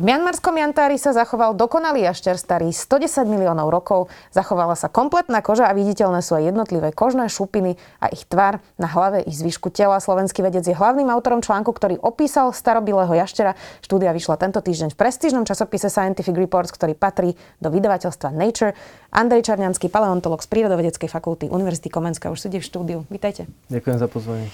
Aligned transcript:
V 0.00 0.08
mianmarskom 0.08 0.56
jantári 0.56 0.96
sa 0.96 1.12
zachoval 1.12 1.52
dokonalý 1.52 2.08
jašter 2.08 2.40
starý 2.40 2.72
110 2.72 3.20
miliónov 3.28 3.68
rokov. 3.68 4.08
Zachovala 4.32 4.72
sa 4.72 4.88
kompletná 4.88 5.44
koža 5.44 5.68
a 5.68 5.76
viditeľné 5.76 6.24
sú 6.24 6.40
aj 6.40 6.48
jednotlivé 6.48 6.88
kožné 6.96 7.28
šupiny 7.28 7.76
a 8.00 8.08
ich 8.08 8.24
tvar 8.24 8.64
na 8.80 8.88
hlave 8.88 9.20
i 9.20 9.28
zvyšku 9.28 9.68
tela. 9.68 10.00
Slovenský 10.00 10.40
vedec 10.40 10.64
je 10.64 10.72
hlavným 10.72 11.12
autorom 11.12 11.44
článku, 11.44 11.68
ktorý 11.76 12.00
opísal 12.00 12.56
starobilého 12.56 13.12
jaštera. 13.12 13.60
Štúdia 13.84 14.16
vyšla 14.16 14.40
tento 14.40 14.64
týždeň 14.64 14.96
v 14.96 15.00
prestížnom 15.04 15.44
časopise 15.44 15.92
Scientific 15.92 16.32
Reports, 16.32 16.72
ktorý 16.72 16.96
patrí 16.96 17.36
do 17.60 17.68
vydavateľstva 17.68 18.32
Nature. 18.32 18.72
Andrej 19.12 19.52
Čarňanský, 19.52 19.92
paleontolog 19.92 20.40
z 20.40 20.48
Prírodovedeckej 20.48 21.12
fakulty 21.12 21.52
Univerzity 21.52 21.92
Komenska, 21.92 22.32
už 22.32 22.48
sedí 22.48 22.56
v 22.56 22.64
štúdiu. 22.64 22.98
Vítajte. 23.12 23.52
Ďakujem 23.68 23.96
za 24.00 24.08
pozvanie. 24.08 24.48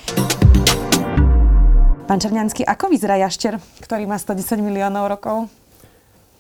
Pán 2.06 2.23
Černiansky, 2.23 2.62
ako 2.62 2.95
vyzerá 2.95 3.19
jašter, 3.19 3.59
ktorý 3.83 4.06
má 4.06 4.14
110 4.14 4.62
miliónov 4.62 5.10
rokov? 5.10 5.51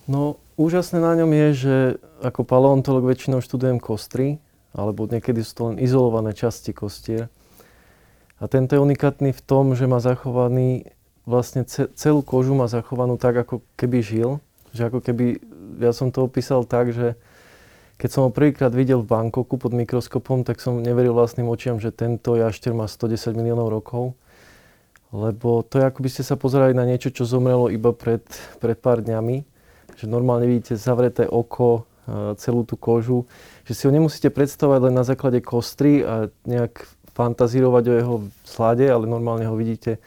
No, 0.06 0.38
úžasné 0.54 1.02
na 1.02 1.18
ňom 1.18 1.26
je, 1.34 1.48
že 1.58 1.76
ako 2.22 2.46
paleontolog 2.46 3.02
väčšinou 3.02 3.42
študujem 3.42 3.82
kostry, 3.82 4.38
alebo 4.70 5.10
niekedy 5.10 5.42
sú 5.42 5.52
to 5.58 5.62
len 5.74 5.82
izolované 5.82 6.38
časti 6.38 6.70
kostier. 6.70 7.26
A 8.38 8.46
tento 8.46 8.78
je 8.78 8.84
unikátny 8.86 9.34
v 9.34 9.42
tom, 9.42 9.74
že 9.74 9.90
má 9.90 9.98
zachovaný, 9.98 10.86
vlastne 11.26 11.66
celú 11.98 12.22
kožu 12.22 12.54
má 12.54 12.70
zachovanú 12.70 13.18
tak, 13.18 13.34
ako 13.34 13.58
keby 13.74 14.06
žil. 14.06 14.38
Že 14.70 14.94
ako 14.94 14.98
keby, 15.02 15.24
ja 15.82 15.90
som 15.90 16.14
to 16.14 16.22
opísal 16.22 16.62
tak, 16.62 16.94
že 16.94 17.18
keď 17.98 18.08
som 18.14 18.22
ho 18.22 18.30
prvýkrát 18.30 18.70
videl 18.70 19.02
v 19.02 19.10
Bangkoku 19.10 19.58
pod 19.58 19.74
mikroskopom, 19.74 20.46
tak 20.46 20.62
som 20.62 20.78
neveril 20.78 21.10
vlastným 21.10 21.50
očiam, 21.50 21.82
že 21.82 21.90
tento 21.90 22.38
jašter 22.38 22.70
má 22.70 22.86
110 22.86 23.34
miliónov 23.34 23.66
rokov 23.66 24.14
lebo 25.14 25.62
to 25.62 25.78
je 25.78 25.84
ako 25.86 26.00
by 26.02 26.08
ste 26.10 26.22
sa 26.26 26.34
pozerali 26.34 26.74
na 26.74 26.82
niečo, 26.82 27.14
čo 27.14 27.28
zomrelo 27.28 27.70
iba 27.70 27.94
pred, 27.94 28.22
pred 28.58 28.78
pár 28.78 29.02
dňami. 29.02 29.46
Že 29.96 30.06
normálne 30.10 30.44
vidíte 30.44 30.76
zavreté 30.76 31.24
oko, 31.24 31.86
e, 32.04 32.34
celú 32.36 32.66
tú 32.66 32.74
kožu. 32.74 33.24
Že 33.64 33.72
si 33.72 33.82
ho 33.86 33.92
nemusíte 33.94 34.28
predstavovať 34.28 34.80
len 34.90 34.94
na 34.98 35.04
základe 35.06 35.40
kostry 35.40 36.02
a 36.02 36.28
nejak 36.44 36.84
fantazírovať 37.16 37.84
o 37.88 37.94
jeho 37.96 38.16
slade, 38.44 38.84
ale 38.84 39.08
normálne 39.08 39.48
ho 39.48 39.56
vidíte. 39.56 40.02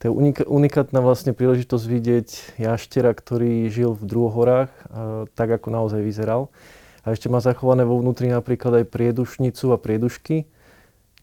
To 0.00 0.08
je 0.08 0.12
unikátna 0.48 1.00
vlastne 1.04 1.36
príležitosť 1.36 1.84
vidieť 1.84 2.28
jaštera, 2.56 3.12
ktorý 3.12 3.68
žil 3.68 3.96
v 3.96 4.02
druhohorách, 4.04 4.72
e, 4.72 4.80
tak 5.32 5.48
ako 5.56 5.72
naozaj 5.72 6.00
vyzeral. 6.04 6.52
A 7.00 7.16
ešte 7.16 7.32
má 7.32 7.40
zachované 7.40 7.88
vo 7.88 7.96
vnútri 7.96 8.28
napríklad 8.28 8.84
aj 8.84 8.92
priedušnicu 8.92 9.72
a 9.72 9.80
priedušky 9.80 10.44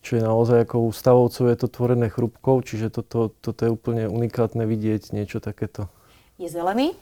čo 0.01 0.17
je 0.17 0.23
naozaj 0.23 0.69
ako 0.69 0.87
u 0.87 0.91
stavovcov 0.93 1.45
je 1.51 1.57
to 1.57 1.67
tvorené 1.67 2.07
chrúbkou, 2.07 2.61
čiže 2.63 2.93
toto, 2.93 3.33
toto 3.41 3.61
je 3.65 3.71
úplne 3.73 4.07
unikátne 4.07 4.63
vidieť 4.63 5.11
niečo 5.11 5.43
takéto. 5.43 5.91
Je 6.37 6.47
zelený? 6.47 6.93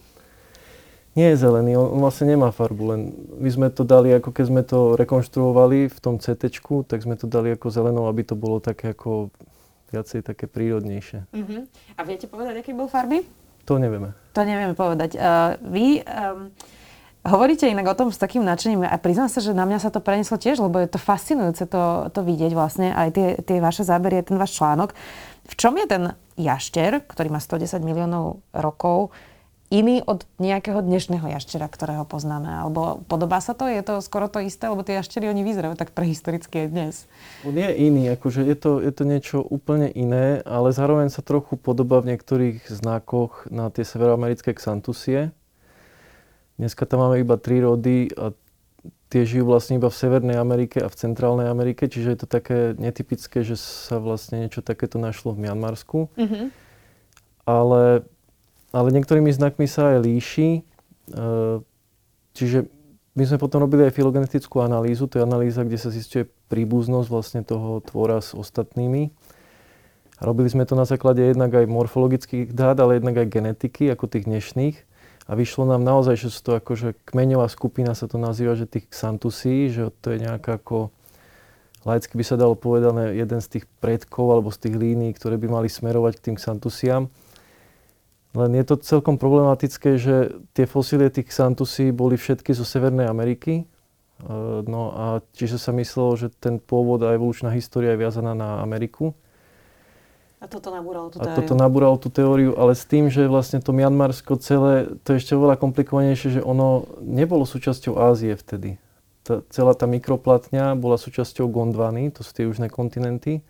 Nie 1.16 1.32
je 1.32 1.48
zelený, 1.48 1.80
on, 1.80 1.96
on 1.96 2.00
vlastne 2.04 2.28
nemá 2.28 2.52
farbu, 2.52 2.84
len 2.92 3.02
my 3.40 3.48
sme 3.48 3.68
to 3.72 3.88
dali, 3.88 4.12
ako 4.12 4.36
keď 4.36 4.46
sme 4.52 4.62
to 4.68 5.00
rekonštruovali 5.00 5.88
v 5.88 5.98
tom 6.04 6.20
CT, 6.20 6.60
tak 6.92 7.00
sme 7.00 7.16
to 7.16 7.24
dali 7.24 7.56
ako 7.56 7.72
zelenou, 7.72 8.12
aby 8.12 8.28
to 8.28 8.36
bolo 8.36 8.60
také 8.60 8.92
ako 8.92 9.32
viacej 9.96 10.28
také 10.28 10.52
prírodnejšie. 10.52 11.24
Uh-huh. 11.32 11.64
A 11.96 12.02
viete 12.04 12.28
povedať, 12.28 12.60
aký 12.60 12.76
bol 12.76 12.92
farby? 12.92 13.24
To 13.64 13.80
nevieme. 13.80 14.12
To 14.36 14.44
nevieme 14.44 14.76
povedať. 14.76 15.16
Uh, 15.16 15.56
vy 15.64 16.04
um, 16.04 16.52
Hovoríte 17.26 17.66
inak 17.66 17.90
o 17.90 17.98
tom 17.98 18.14
s 18.14 18.22
takým 18.22 18.46
nadšením 18.46 18.86
a 18.86 19.02
priznám 19.02 19.34
sa, 19.34 19.42
že 19.42 19.58
na 19.58 19.66
mňa 19.66 19.82
sa 19.82 19.90
to 19.90 19.98
preneslo 19.98 20.38
tiež, 20.38 20.62
lebo 20.62 20.78
je 20.78 20.86
to 20.86 21.02
fascinujúce 21.02 21.66
to, 21.66 22.14
to 22.14 22.22
vidieť 22.22 22.54
vlastne, 22.54 22.94
aj 22.94 23.10
tie, 23.18 23.28
tie 23.42 23.58
vaše 23.58 23.82
zábery, 23.82 24.22
ten 24.22 24.38
váš 24.38 24.54
článok. 24.62 24.94
V 25.50 25.54
čom 25.58 25.74
je 25.74 25.90
ten 25.90 26.04
jašter, 26.38 27.02
ktorý 27.02 27.34
má 27.34 27.42
110 27.42 27.82
miliónov 27.82 28.46
rokov, 28.54 29.10
iný 29.74 30.06
od 30.06 30.30
nejakého 30.38 30.86
dnešného 30.86 31.26
jaštera, 31.34 31.66
ktorého 31.66 32.06
poznáme? 32.06 32.46
Alebo 32.46 33.02
podobá 33.10 33.42
sa 33.42 33.58
to? 33.58 33.66
Je 33.66 33.82
to 33.82 34.06
skoro 34.06 34.30
to 34.30 34.38
isté? 34.46 34.70
Lebo 34.70 34.86
tie 34.86 35.02
jaštery, 35.02 35.26
oni 35.26 35.42
vyzerajú 35.42 35.74
tak 35.74 35.98
prehistoricky 35.98 36.66
aj 36.66 36.68
dnes. 36.70 36.94
On 37.42 37.58
je 37.58 37.74
iný, 37.74 38.14
akože 38.14 38.46
je 38.46 38.54
to, 38.54 38.78
je 38.86 38.94
to 38.94 39.02
niečo 39.02 39.42
úplne 39.42 39.90
iné, 39.90 40.46
ale 40.46 40.70
zároveň 40.70 41.10
sa 41.10 41.26
trochu 41.26 41.58
podobá 41.58 42.06
v 42.06 42.14
niektorých 42.14 42.70
znakoch 42.70 43.50
na 43.50 43.74
tie 43.74 43.82
severoamerické 43.82 44.54
xantusie 44.54 45.34
Dneska 46.56 46.88
tam 46.88 47.04
máme 47.04 47.20
iba 47.20 47.36
tri 47.36 47.60
rody 47.60 48.08
a 48.16 48.32
tie 49.12 49.22
žijú 49.28 49.48
vlastne 49.48 49.76
iba 49.80 49.92
v 49.92 49.96
Severnej 49.96 50.38
Amerike 50.40 50.80
a 50.80 50.88
v 50.88 50.96
Centrálnej 50.96 51.48
Amerike, 51.52 51.88
čiže 51.88 52.16
je 52.16 52.20
to 52.24 52.28
také 52.28 52.74
netypické, 52.80 53.44
že 53.44 53.60
sa 53.60 54.00
vlastne 54.00 54.44
niečo 54.44 54.64
takéto 54.64 55.00
našlo 55.00 55.36
v 55.36 55.48
Mianmarsku. 55.48 56.12
Mm-hmm. 56.16 56.46
Ale, 57.46 58.04
ale 58.74 58.88
niektorými 58.92 59.30
znakmi 59.30 59.70
sa 59.70 59.96
aj 59.96 59.98
líši. 60.04 60.50
E, 60.60 61.22
čiže 62.34 62.68
my 63.16 63.24
sme 63.24 63.38
potom 63.40 63.64
robili 63.64 63.88
aj 63.88 63.96
filogenetickú 63.96 64.60
analýzu, 64.60 65.08
to 65.08 65.22
je 65.22 65.28
analýza, 65.28 65.64
kde 65.64 65.80
sa 65.80 65.94
zistuje 65.94 66.28
príbuznosť 66.52 67.08
vlastne 67.08 67.42
toho 67.48 67.80
tvora 67.80 68.20
s 68.20 68.36
ostatnými. 68.36 69.16
Robili 70.20 70.48
sme 70.48 70.68
to 70.68 70.80
na 70.80 70.88
základe 70.88 71.20
jednak 71.20 71.52
aj 71.52 71.68
morfologických 71.68 72.52
dát, 72.52 72.80
ale 72.80 73.00
jednak 73.00 73.20
aj 73.20 73.32
genetiky, 73.32 73.92
ako 73.92 74.08
tých 74.08 74.28
dnešných. 74.28 74.76
A 75.26 75.34
vyšlo 75.34 75.66
nám 75.66 75.82
naozaj, 75.82 76.22
že 76.22 76.30
sú 76.30 76.42
to 76.46 76.52
akože 76.62 76.94
kmeňová 77.10 77.50
skupina 77.50 77.98
sa 77.98 78.06
to 78.06 78.22
nazýva, 78.22 78.54
že 78.54 78.70
tých 78.70 78.86
Xantusí, 78.94 79.74
že 79.74 79.90
to 80.02 80.14
je 80.14 80.22
nejaká 80.22 80.62
ako 80.62 80.94
laicky 81.86 82.18
by 82.18 82.26
sa 82.26 82.36
dalo 82.36 82.58
povedať 82.58 83.14
jeden 83.14 83.40
z 83.42 83.48
tých 83.58 83.66
predkov 83.82 84.26
alebo 84.34 84.50
z 84.50 84.68
tých 84.68 84.76
línií, 84.76 85.14
ktoré 85.14 85.38
by 85.38 85.48
mali 85.48 85.70
smerovať 85.70 86.18
k 86.18 86.24
tým 86.30 86.38
Xantusiam. 86.38 87.10
Len 88.36 88.52
je 88.52 88.66
to 88.68 88.76
celkom 88.84 89.16
problematické, 89.16 89.96
že 89.96 90.36
tie 90.52 90.68
fosílie 90.68 91.08
tých 91.08 91.32
Xantusí 91.32 91.96
boli 91.96 92.20
všetky 92.20 92.52
zo 92.52 92.68
Severnej 92.68 93.08
Ameriky. 93.08 93.64
E, 93.64 93.66
no 94.68 94.92
a 94.92 95.06
čiže 95.32 95.56
sa 95.56 95.72
myslelo, 95.72 96.20
že 96.20 96.28
ten 96.34 96.60
pôvod 96.60 97.00
a 97.06 97.16
evolučná 97.16 97.54
história 97.56 97.96
je 97.96 98.02
viazaná 98.04 98.36
na 98.36 98.60
Ameriku. 98.60 99.16
A 100.46 100.48
toto 100.48 100.70
nabúralo 100.70 101.10
tú 101.10 101.18
teóriu. 101.18 101.34
A 101.34 101.42
toto 101.42 101.54
nabúralo 101.58 101.98
tú 101.98 102.10
teóriu, 102.14 102.54
ale 102.54 102.78
s 102.78 102.86
tým, 102.86 103.10
že 103.10 103.26
vlastne 103.26 103.58
to 103.66 103.74
Mianmarsko 103.74 104.38
celé, 104.38 104.94
to 105.02 105.18
je 105.18 105.26
ešte 105.26 105.34
oveľa 105.34 105.58
komplikovanejšie, 105.58 106.38
že 106.38 106.42
ono 106.46 106.86
nebolo 107.02 107.50
súčasťou 107.50 107.98
Ázie 107.98 108.38
vtedy. 108.38 108.78
Tá, 109.26 109.42
celá 109.50 109.74
tá 109.74 109.90
mikroplatňa 109.90 110.78
bola 110.78 111.02
súčasťou 111.02 111.50
Gondvany, 111.50 112.14
to 112.14 112.22
sú 112.22 112.30
tie 112.30 112.46
južné 112.46 112.70
kontinenty. 112.70 113.42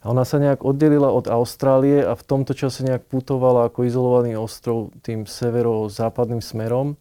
A 0.00 0.16
ona 0.16 0.24
sa 0.24 0.40
nejak 0.40 0.64
oddelila 0.64 1.12
od 1.12 1.28
Austrálie 1.28 2.00
a 2.00 2.16
v 2.16 2.24
tomto 2.24 2.56
čase 2.56 2.88
nejak 2.88 3.04
putovala 3.04 3.68
ako 3.68 3.84
izolovaný 3.84 4.40
ostrov 4.40 4.96
tým 5.04 5.28
severo-západným 5.28 6.40
smerom. 6.40 6.96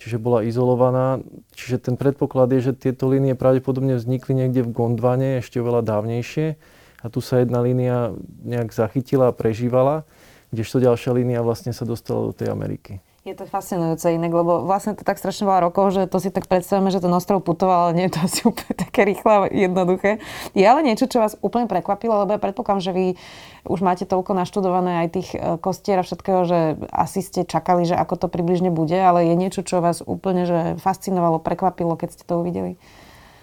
Čiže 0.00 0.16
bola 0.16 0.40
izolovaná. 0.40 1.20
Čiže 1.52 1.92
ten 1.92 2.00
predpoklad 2.00 2.48
je, 2.56 2.72
že 2.72 2.80
tieto 2.80 3.12
línie 3.12 3.36
pravdepodobne 3.36 4.00
vznikli 4.00 4.32
niekde 4.32 4.64
v 4.64 4.72
Gondvane 4.72 5.44
ešte 5.44 5.60
oveľa 5.60 5.84
dávnejšie 5.84 6.56
a 7.04 7.12
tu 7.12 7.20
sa 7.20 7.44
jedna 7.44 7.60
línia 7.60 8.16
nejak 8.40 8.72
zachytila 8.72 9.28
a 9.28 9.36
prežívala, 9.36 10.08
kdežto 10.56 10.80
ďalšia 10.80 11.12
línia 11.12 11.44
vlastne 11.44 11.76
sa 11.76 11.84
dostala 11.84 12.32
do 12.32 12.32
tej 12.32 12.48
Ameriky. 12.48 13.04
Je 13.24 13.32
to 13.32 13.48
fascinujúce 13.48 14.04
inak, 14.04 14.36
lebo 14.36 14.68
vlastne 14.68 14.92
to 14.92 15.00
tak 15.00 15.16
strašne 15.16 15.48
veľa 15.48 15.72
rokov, 15.72 15.96
že 15.96 16.04
to 16.04 16.20
si 16.20 16.28
tak 16.28 16.44
predstavíme, 16.44 16.92
že 16.92 17.00
ten 17.00 17.08
ostrov 17.08 17.40
putoval, 17.40 17.88
ale 17.88 17.96
nie 17.96 18.04
je 18.08 18.12
to 18.12 18.20
asi 18.20 18.40
úplne 18.44 18.74
také 18.84 19.08
rýchle 19.08 19.32
a 19.32 19.48
jednoduché. 19.48 20.20
Je 20.52 20.60
ale 20.60 20.84
niečo, 20.84 21.08
čo 21.08 21.24
vás 21.24 21.32
úplne 21.40 21.64
prekvapilo, 21.64 22.20
lebo 22.20 22.36
ja 22.36 22.40
predpokladám, 22.40 22.84
že 22.84 22.92
vy 22.92 23.06
už 23.64 23.80
máte 23.80 24.04
toľko 24.04 24.36
naštudované 24.36 25.04
aj 25.04 25.08
tých 25.16 25.28
e, 25.32 25.56
kostier 25.56 26.04
a 26.04 26.04
všetkého, 26.04 26.44
že 26.44 26.76
asi 26.92 27.24
ste 27.24 27.48
čakali, 27.48 27.88
že 27.88 27.96
ako 27.96 28.20
to 28.20 28.26
približne 28.28 28.68
bude, 28.68 28.96
ale 28.96 29.24
je 29.24 29.40
niečo, 29.40 29.64
čo 29.64 29.80
vás 29.80 30.04
úplne 30.04 30.44
že 30.44 30.76
fascinovalo, 30.84 31.40
prekvapilo, 31.40 31.96
keď 31.96 32.20
ste 32.20 32.28
to 32.28 32.44
uvideli? 32.44 32.76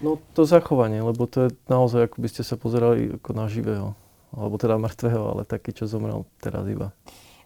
No 0.01 0.17
to 0.33 0.49
zachovanie, 0.49 1.05
lebo 1.05 1.29
to 1.29 1.47
je 1.47 1.49
naozaj, 1.69 2.09
ako 2.09 2.17
by 2.25 2.27
ste 2.27 2.41
sa 2.41 2.57
pozerali 2.57 3.21
ako 3.21 3.29
na 3.37 3.45
živého. 3.45 3.93
Alebo 4.33 4.57
teda 4.57 4.81
mŕtvého, 4.81 5.23
ale 5.37 5.41
taký, 5.45 5.77
čo 5.77 5.85
zomrel 5.85 6.25
teraz 6.41 6.65
iba. 6.65 6.89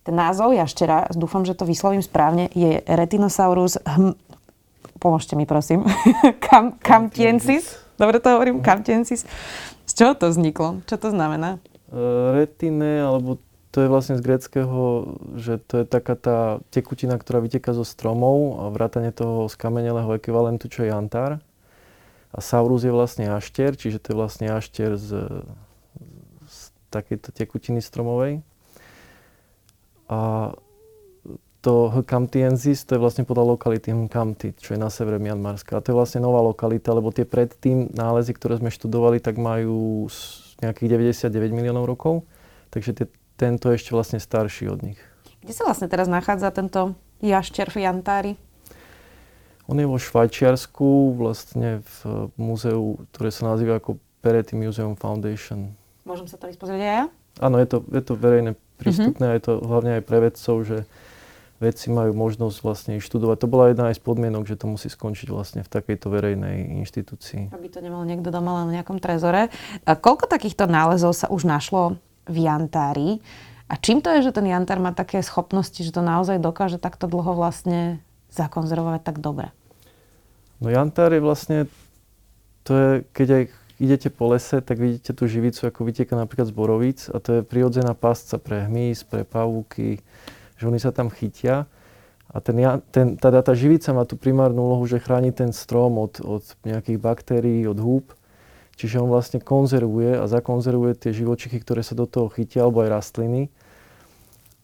Ten 0.05 0.15
názov 0.15 0.53
jaštera, 0.55 1.11
dúfam, 1.17 1.43
že 1.43 1.57
to 1.57 1.65
vyslovím 1.67 2.05
správne, 2.05 2.47
je 2.55 2.79
Retinosaurus 2.87 3.81
hm... 3.83 4.15
Pomôžte 4.95 5.35
mi, 5.35 5.43
prosím. 5.43 5.83
Cam, 6.45 6.79
camtiensis. 6.79 7.77
Dobre 7.99 8.23
to 8.23 8.31
hovorím? 8.31 8.63
Camtiensis. 8.63 9.27
Z 9.83 9.91
čoho 9.91 10.13
to 10.15 10.31
vzniklo? 10.31 10.81
Čo 10.87 10.95
to 10.97 11.07
znamená? 11.11 11.59
Uh, 11.91 12.31
retine, 12.33 13.03
alebo 13.03 13.37
to 13.75 13.83
je 13.83 13.91
vlastne 13.91 14.15
z 14.15 14.23
greckého, 14.23 15.13
že 15.35 15.59
to 15.67 15.83
je 15.83 15.85
taká 15.85 16.15
tá 16.15 16.39
tekutina, 16.71 17.19
ktorá 17.19 17.43
vyteká 17.43 17.75
zo 17.75 17.83
stromov 17.83 18.63
a 18.63 18.71
vrátane 18.71 19.11
toho 19.11 19.51
skamenelého 19.51 20.15
ekvivalentu, 20.15 20.71
čo 20.71 20.87
je 20.87 20.95
jantár. 20.95 21.43
A 22.35 22.43
Saurus 22.43 22.83
je 22.83 22.91
vlastne 22.91 23.31
ašter, 23.31 23.79
čiže 23.79 24.03
to 24.03 24.11
je 24.11 24.19
vlastne 24.19 24.51
ašter 24.51 24.99
z, 24.99 25.23
z 26.43 26.57
takejto 26.91 27.31
tekutiny 27.31 27.79
stromovej. 27.79 28.43
A 30.11 30.51
to 31.65 31.89
Hkamtiensis, 31.89 32.85
to 32.85 32.93
je 32.93 33.01
vlastne 33.01 33.23
podľa 33.25 33.57
lokality 33.57 33.89
Hkamti, 33.89 34.53
čo 34.59 34.75
je 34.75 34.79
na 34.83 34.91
severe 34.91 35.17
Mianmarska. 35.17 35.79
A 35.79 35.81
to 35.81 35.95
je 35.95 35.97
vlastne 35.97 36.21
nová 36.21 36.43
lokalita, 36.43 36.93
lebo 36.93 37.09
tie 37.09 37.25
predtým 37.25 37.89
nálezy, 37.89 38.37
ktoré 38.37 38.61
sme 38.61 38.69
študovali, 38.69 39.17
tak 39.17 39.41
majú 39.41 40.05
nejakých 40.61 40.89
99 41.25 41.55
miliónov 41.55 41.89
rokov. 41.89 42.27
Takže 42.69 42.91
tie, 42.93 43.05
tento 43.39 43.71
je 43.71 43.81
ešte 43.81 43.97
vlastne 43.97 44.21
starší 44.21 44.69
od 44.69 44.85
nich. 44.85 44.99
Kde 45.41 45.57
sa 45.57 45.65
vlastne 45.65 45.89
teraz 45.89 46.05
nachádza 46.05 46.53
tento 46.53 46.99
jašter 47.23 47.73
v 47.73 47.87
Jantári? 47.87 48.31
On 49.65 49.77
je 49.77 49.85
vo 49.89 49.97
Švajčiarsku, 49.97 51.17
vlastne 51.17 51.81
v 51.81 52.29
múzeu, 52.37 53.01
ktoré 53.13 53.33
sa 53.33 53.49
nazýva 53.49 53.81
ako 53.81 53.97
Peretti 54.21 54.53
Museum 54.53 54.93
Foundation. 54.93 55.73
Môžem 56.05 56.29
sa 56.29 56.37
to 56.37 56.45
ísť 56.45 56.61
pozrieť 56.61 56.81
aj 56.81 56.93
ja? 56.93 57.05
Áno, 57.41 57.57
je 57.57 57.67
to, 57.67 57.77
je 57.89 58.01
to 58.05 58.13
verejné 58.13 58.51
prístupné 58.77 59.25
mm-hmm. 59.25 59.35
a 59.35 59.37
je 59.37 59.43
to 59.43 59.53
hlavne 59.65 59.91
aj 59.97 60.03
pre 60.05 60.17
vedcov, 60.21 60.55
že 60.63 60.77
vedci 61.57 61.87
majú 61.87 62.11
možnosť 62.13 62.57
vlastne 62.61 62.93
študovať. 62.99 63.37
To 63.41 63.47
bola 63.47 63.71
jedna 63.71 63.89
aj 63.89 63.97
z 63.97 64.01
podmienok, 64.03 64.43
že 64.45 64.59
to 64.59 64.69
musí 64.69 64.91
skončiť 64.91 65.27
vlastne 65.31 65.61
v 65.63 65.69
takejto 65.71 66.07
verejnej 66.11 66.77
inštitúcii. 66.83 67.55
Aby 67.55 67.71
to 67.71 67.79
nemal 67.79 68.03
niekto 68.03 68.29
doma 68.29 68.61
len 68.61 68.69
na 68.69 68.73
nejakom 68.81 68.99
trezore. 68.99 69.49
A 69.87 69.91
koľko 69.95 70.27
takýchto 70.27 70.67
nálezov 70.67 71.15
sa 71.15 71.31
už 71.31 71.47
našlo 71.47 71.97
v 72.27 72.37
Jantári? 72.45 73.23
A 73.65 73.81
čím 73.81 74.03
to 74.03 74.13
je, 74.13 74.29
že 74.29 74.35
ten 74.35 74.45
Jantár 74.45 74.77
má 74.77 74.93
také 74.93 75.25
schopnosti, 75.25 75.79
že 75.81 75.89
to 75.89 76.05
naozaj 76.05 76.37
dokáže 76.37 76.77
takto 76.77 77.09
dlho 77.09 77.33
vlastne 77.33 77.97
zakonzervovať 78.35 79.01
tak 79.01 79.23
dobre? 79.23 79.55
No 80.59 80.71
Jantár 80.71 81.11
je 81.11 81.21
vlastne, 81.23 81.57
to 82.63 82.71
je, 82.75 82.89
keď 83.11 83.27
aj 83.31 83.43
idete 83.79 84.07
po 84.07 84.31
lese, 84.31 84.63
tak 84.63 84.79
vidíte 84.79 85.11
tú 85.11 85.27
živicu, 85.27 85.67
ako 85.67 85.83
vytieka 85.83 86.15
napríklad 86.15 86.47
z 86.47 86.55
borovíc 86.55 86.99
a 87.11 87.19
to 87.19 87.39
je 87.39 87.41
prirodzená 87.43 87.91
pásca 87.91 88.39
pre 88.39 88.63
hmyz, 88.67 89.03
pre 89.03 89.27
pavúky, 89.27 89.99
že 90.55 90.63
oni 90.67 90.79
sa 90.79 90.95
tam 90.95 91.11
chytia. 91.11 91.67
A 92.31 92.43
ten, 92.43 92.55
ten, 92.91 93.15
tá, 93.15 93.31
tá 93.31 93.53
živica 93.55 93.95
má 93.95 94.03
tú 94.03 94.19
primárnu 94.19 94.59
úlohu, 94.59 94.83
že 94.87 94.99
chráni 94.99 95.31
ten 95.31 95.55
strom 95.55 95.95
od, 95.95 96.19
od 96.19 96.43
nejakých 96.67 96.99
baktérií, 96.99 97.63
od 97.63 97.79
húb. 97.79 98.11
Čiže 98.75 98.99
on 98.99 99.07
vlastne 99.07 99.39
konzervuje 99.39 100.19
a 100.19 100.27
zakonzervuje 100.27 100.99
tie 100.99 101.15
živočichy, 101.15 101.63
ktoré 101.63 101.79
sa 101.79 101.95
do 101.95 102.03
toho 102.03 102.27
chytia, 102.27 102.67
alebo 102.67 102.83
aj 102.83 102.91
rastliny. 102.91 103.47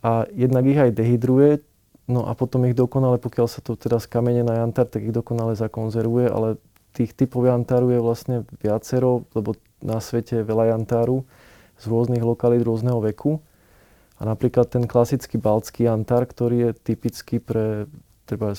A 0.03 0.27
jednak 0.35 0.67
ich 0.67 0.75
aj 0.75 0.91
dehydruje, 0.91 1.63
no 2.11 2.27
a 2.27 2.35
potom 2.35 2.67
ich 2.67 2.75
dokonale, 2.75 3.17
pokiaľ 3.17 3.47
sa 3.47 3.63
to 3.63 3.79
teda 3.79 3.97
skamene 3.97 4.43
na 4.43 4.59
jantár, 4.61 4.91
tak 4.91 5.07
ich 5.07 5.15
dokonale 5.15 5.55
zakonzervuje, 5.55 6.27
ale 6.27 6.59
tých 6.91 7.15
typov 7.15 7.47
jantáru 7.47 7.87
je 7.95 7.99
vlastne 8.03 8.35
viacero, 8.59 9.23
lebo 9.31 9.55
na 9.79 10.03
svete 10.03 10.43
je 10.43 10.47
veľa 10.47 10.75
jantáru 10.75 11.23
z 11.79 11.83
rôznych 11.87 12.21
lokalít 12.21 12.67
rôzneho 12.67 12.99
veku. 12.99 13.39
A 14.21 14.27
napríklad 14.27 14.69
ten 14.69 14.85
klasický 14.85 15.41
baltský 15.41 15.89
jantár, 15.89 16.29
ktorý 16.29 16.69
je 16.69 16.71
typický 16.77 17.41
pre, 17.41 17.89
treba 18.29 18.53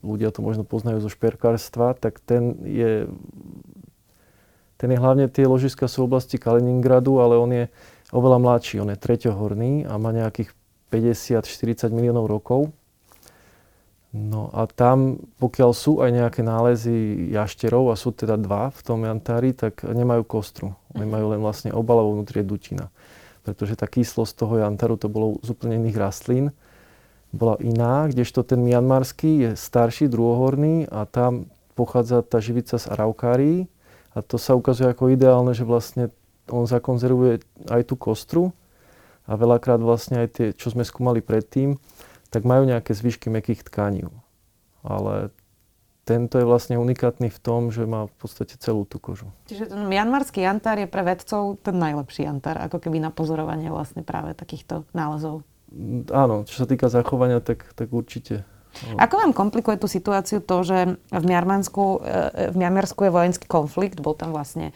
ľudia 0.00 0.32
to 0.32 0.40
možno 0.40 0.64
poznajú 0.64 1.04
zo 1.04 1.12
šperkárstva, 1.12 1.92
tak 1.92 2.24
ten 2.24 2.56
je, 2.64 3.10
ten 4.80 4.88
je 4.88 4.96
hlavne, 4.96 5.28
tie 5.28 5.44
ložiska 5.44 5.90
sú 5.90 6.06
v 6.06 6.14
oblasti 6.14 6.40
Kaliningradu, 6.40 7.20
ale 7.20 7.36
on 7.36 7.50
je 7.52 7.64
oveľa 8.16 8.38
mladší, 8.40 8.80
on 8.80 8.94
je 8.94 9.02
treťohorný 9.02 9.84
a 9.84 10.00
má 10.00 10.14
nejakých 10.14 10.56
50-40 10.88 11.90
miliónov 11.90 12.30
rokov. 12.30 12.70
No 14.14 14.46
a 14.54 14.70
tam, 14.70 15.18
pokiaľ 15.42 15.70
sú 15.74 15.98
aj 15.98 16.10
nejaké 16.14 16.46
nálezy 16.46 17.28
jašterov, 17.34 17.90
a 17.90 17.98
sú 17.98 18.14
teda 18.14 18.38
dva 18.38 18.70
v 18.70 18.80
tom 18.86 19.02
jantári, 19.02 19.50
tak 19.50 19.82
nemajú 19.82 20.22
kostru. 20.22 20.78
Oni 20.94 21.02
majú 21.02 21.34
len 21.34 21.42
vlastne 21.42 21.74
obalovú 21.74 22.22
vnútri 22.22 22.46
dutina. 22.46 22.94
Pretože 23.42 23.74
tá 23.74 23.90
kyslosť 23.90 24.38
toho 24.38 24.62
jantaru 24.62 24.94
to 24.94 25.10
bolo 25.10 25.42
z 25.42 25.50
úplne 25.50 25.82
iných 25.82 25.98
rastlín, 25.98 26.54
bola 27.34 27.58
iná, 27.58 28.06
kdežto 28.06 28.46
ten 28.46 28.62
mianmarský 28.62 29.30
je 29.42 29.50
starší, 29.58 30.06
druhohorný 30.06 30.86
a 30.86 31.02
tam 31.02 31.50
pochádza 31.74 32.22
tá 32.22 32.38
živica 32.38 32.78
z 32.78 32.86
araukárií. 32.86 33.66
A 34.14 34.22
to 34.22 34.38
sa 34.38 34.54
ukazuje 34.54 34.86
ako 34.86 35.10
ideálne, 35.10 35.50
že 35.50 35.66
vlastne 35.66 36.14
on 36.46 36.70
zakonzervuje 36.70 37.42
aj 37.66 37.82
tú 37.90 37.98
kostru 37.98 38.54
a 39.26 39.34
veľakrát 39.34 39.82
vlastne 39.82 40.22
aj 40.22 40.28
tie, 40.30 40.46
čo 40.54 40.70
sme 40.70 40.86
skúmali 40.86 41.18
predtým, 41.18 41.74
tak 42.34 42.42
majú 42.42 42.66
nejaké 42.66 42.90
zvyšky 42.90 43.30
mekých 43.30 43.62
tkaní. 43.62 44.10
Ale 44.82 45.30
tento 46.04 46.36
je 46.36 46.44
vlastne 46.44 46.76
unikátny 46.76 47.32
v 47.32 47.38
tom, 47.38 47.72
že 47.72 47.86
má 47.88 48.10
v 48.10 48.14
podstate 48.18 48.60
celú 48.60 48.84
tú 48.84 49.00
kožu. 49.00 49.32
Čiže 49.48 49.72
ten 49.72 49.86
mianmarský 49.88 50.44
jantár 50.44 50.76
je 50.76 50.90
pre 50.90 51.00
vedcov 51.06 51.62
ten 51.64 51.78
najlepší 51.78 52.28
jantár, 52.28 52.60
ako 52.60 52.82
keby 52.82 53.00
na 53.00 53.08
pozorovanie 53.08 53.72
vlastne 53.72 54.04
práve 54.04 54.36
takýchto 54.36 54.84
nálezov. 54.92 55.46
Áno, 56.12 56.44
čo 56.44 56.60
sa 56.60 56.66
týka 56.68 56.92
zachovania, 56.92 57.40
tak, 57.40 57.72
tak 57.72 57.88
určite. 57.88 58.44
Ako 58.98 59.22
vám 59.22 59.32
komplikuje 59.32 59.78
tú 59.78 59.86
situáciu 59.86 60.42
to, 60.42 60.66
že 60.66 60.78
v 60.98 61.24
Miarmansku, 61.24 62.04
e, 62.04 62.50
v 62.50 62.56
Mianmarsku 62.58 63.06
je 63.06 63.14
vojenský 63.14 63.46
konflikt, 63.46 64.02
bol 64.02 64.18
tam 64.18 64.34
vlastne 64.34 64.74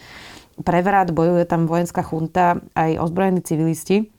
prevrat, 0.63 1.11
bojuje 1.11 1.45
tam 1.45 1.67
vojenská 1.67 2.03
chunta, 2.03 2.63
aj 2.79 2.99
ozbrojení 2.99 3.43
civilisti. 3.43 4.11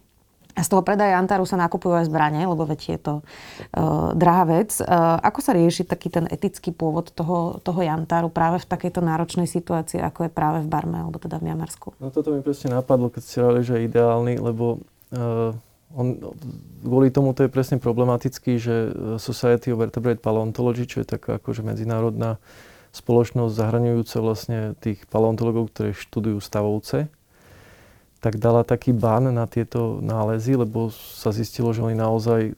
A 0.57 0.66
z 0.66 0.69
toho 0.75 0.81
predaja 0.81 1.16
Antaru 1.16 1.46
sa 1.46 1.56
nakupujú 1.56 1.94
aj 1.94 2.10
zbranie, 2.10 2.44
lebo 2.44 2.66
veď 2.66 2.81
je 2.98 3.00
to 3.00 3.13
uh, 3.22 4.12
drahá 4.18 4.50
vec. 4.50 4.75
Uh, 4.81 5.22
ako 5.22 5.40
sa 5.46 5.54
rieši 5.54 5.86
taký 5.86 6.10
ten 6.10 6.25
etický 6.25 6.74
pôvod 6.74 7.13
toho, 7.13 7.62
toho 7.62 7.80
Jantaru 7.80 8.34
práve 8.34 8.60
v 8.60 8.68
takejto 8.68 9.00
náročnej 9.00 9.46
situácii, 9.46 10.01
ako 10.01 10.28
je 10.28 10.31
práve 10.34 10.66
v 10.66 10.68
Barme, 10.68 11.06
alebo 11.06 11.22
teda 11.22 11.38
v 11.38 11.54
Miamarsku? 11.54 11.96
No 12.01 12.10
toto 12.10 12.34
mi 12.34 12.42
presne 12.42 12.75
napadlo, 12.75 13.13
keď 13.13 13.22
ste 13.24 13.38
hovorili, 13.46 13.63
že 13.63 13.74
je 13.78 13.88
ideálny, 13.88 14.34
lebo 14.42 14.81
uh, 15.16 15.54
on, 15.96 16.07
kvôli 16.86 17.10
tomu 17.10 17.34
to 17.38 17.45
je 17.45 17.54
presne 17.54 17.78
problematický, 17.81 18.62
že 18.62 18.75
Society 19.18 19.74
of 19.74 19.81
Vertebrate 19.81 20.22
Paleontology, 20.22 20.86
čo 20.86 21.02
je 21.02 21.07
taká 21.07 21.42
akože 21.42 21.66
medzinárodná 21.66 22.42
spoločnosť 22.90 23.54
zahrňujúca 23.54 24.18
vlastne 24.18 24.60
tých 24.81 25.06
paleontologov, 25.13 25.69
ktorí 25.69 25.94
študujú 25.94 26.42
stavovce, 26.42 27.10
tak 28.19 28.36
dala 28.36 28.68
taký 28.68 28.92
ban 28.92 29.31
na 29.31 29.48
tieto 29.48 30.04
nálezy, 30.04 30.60
lebo 30.60 30.92
sa 30.92 31.31
zistilo, 31.31 31.71
že 31.71 31.83
oni 31.83 31.95
naozaj 31.95 32.54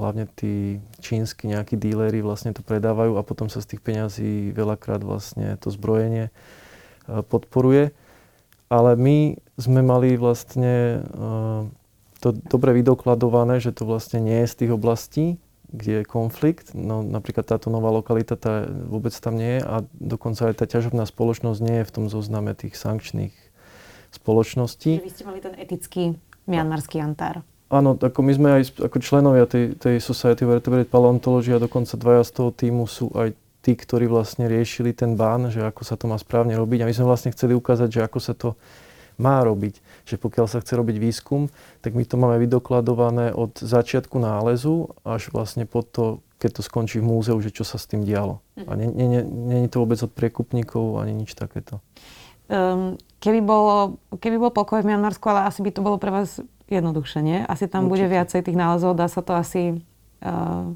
hlavne 0.00 0.24
tí 0.32 0.80
čínsky 1.04 1.44
nejakí 1.44 1.76
díleri 1.76 2.24
vlastne 2.24 2.56
to 2.56 2.64
predávajú 2.64 3.20
a 3.20 3.26
potom 3.26 3.52
sa 3.52 3.60
z 3.60 3.76
tých 3.76 3.84
peňazí 3.84 4.48
veľakrát 4.56 5.04
vlastne 5.04 5.60
to 5.60 5.68
zbrojenie 5.68 6.32
podporuje. 7.04 7.92
Ale 8.72 8.96
my 8.96 9.36
sme 9.60 9.84
mali 9.84 10.16
vlastne 10.16 11.04
to 12.22 12.28
dobre 12.32 12.72
vydokladované, 12.72 13.60
že 13.60 13.76
to 13.76 13.84
vlastne 13.84 14.24
nie 14.24 14.40
je 14.46 14.50
z 14.50 14.54
tých 14.64 14.72
oblastí, 14.72 15.26
kde 15.68 16.00
je 16.00 16.04
konflikt. 16.08 16.72
No, 16.72 17.04
napríklad 17.04 17.44
táto 17.44 17.68
nová 17.68 17.92
lokalita 17.92 18.40
tá 18.40 18.64
vôbec 18.66 19.12
tam 19.12 19.36
nie 19.36 19.58
je 19.58 19.62
a 19.68 19.84
dokonca 20.00 20.48
aj 20.48 20.64
tá 20.64 20.66
ťažobná 20.70 21.04
spoločnosť 21.04 21.60
nie 21.60 21.76
je 21.82 21.88
v 21.88 21.94
tom 21.94 22.06
zozname 22.08 22.56
tých 22.56 22.72
sankčných 22.72 23.36
spoločnosti. 24.10 25.00
Že 25.00 25.06
vy 25.06 25.12
ste 25.12 25.24
mali 25.26 25.40
ten 25.42 25.54
etický 25.56 26.02
mianmarský 26.50 26.98
antár. 26.98 27.46
Áno, 27.70 27.94
ako 27.94 28.20
my 28.26 28.32
sme 28.34 28.48
aj 28.58 28.62
ako 28.82 28.98
členovia 28.98 29.46
tej, 29.46 29.78
tej 29.78 30.02
Society 30.02 30.42
of 30.42 30.58
Vertebrate 30.58 30.90
Paleontology 30.90 31.54
a 31.54 31.62
dokonca 31.62 31.94
dvaja 31.94 32.26
z 32.26 32.32
toho 32.34 32.50
týmu 32.50 32.82
sú 32.90 33.14
aj 33.14 33.30
tí, 33.62 33.78
ktorí 33.78 34.10
vlastne 34.10 34.50
riešili 34.50 34.90
ten 34.90 35.14
bán, 35.14 35.54
že 35.54 35.62
ako 35.62 35.86
sa 35.86 35.94
to 35.94 36.10
má 36.10 36.18
správne 36.18 36.58
robiť. 36.58 36.82
A 36.82 36.88
my 36.90 36.94
sme 36.96 37.06
vlastne 37.06 37.30
chceli 37.30 37.54
ukázať, 37.54 37.88
že 37.94 38.00
ako 38.02 38.18
sa 38.18 38.34
to 38.34 38.58
má 39.20 39.38
robiť. 39.44 39.78
Že 40.08 40.16
pokiaľ 40.18 40.46
sa 40.48 40.58
chce 40.58 40.74
robiť 40.80 40.96
výskum, 40.98 41.46
tak 41.84 41.92
my 41.94 42.02
to 42.02 42.16
máme 42.18 42.42
vydokladované 42.42 43.30
od 43.36 43.54
začiatku 43.54 44.16
nálezu 44.18 44.90
až 45.04 45.30
vlastne 45.30 45.68
po 45.68 45.84
to, 45.84 46.24
keď 46.40 46.58
to 46.58 46.62
skončí 46.64 46.98
v 46.98 47.06
múzeu, 47.06 47.36
že 47.38 47.52
čo 47.52 47.68
sa 47.68 47.76
s 47.76 47.86
tým 47.86 48.02
dialo. 48.02 48.40
A 48.64 48.74
nie, 48.74 48.88
nie, 48.88 49.06
nie, 49.06 49.22
nie 49.22 49.58
je 49.68 49.70
to 49.70 49.84
vôbec 49.84 50.00
od 50.00 50.10
priekupníkov 50.10 50.98
ani 50.98 51.12
nič 51.12 51.36
takéto. 51.36 51.84
Um, 52.50 52.98
keby, 53.22 53.40
bolo, 53.46 54.02
keby 54.18 54.36
bol 54.42 54.50
pokoj 54.50 54.82
v 54.82 54.90
Mianmarsku, 54.90 55.22
ale 55.30 55.46
asi 55.46 55.62
by 55.62 55.70
to 55.70 55.86
bolo 55.86 56.02
pre 56.02 56.10
vás 56.10 56.42
jednoduchšie, 56.66 57.20
nie? 57.22 57.38
Asi 57.46 57.70
tam 57.70 57.86
Určite. 57.86 57.92
bude 57.94 58.06
viacej 58.10 58.40
tých 58.42 58.58
nálezov, 58.58 58.98
dá 58.98 59.06
sa 59.06 59.22
to 59.22 59.38
asi... 59.38 59.78
Uh, 60.18 60.74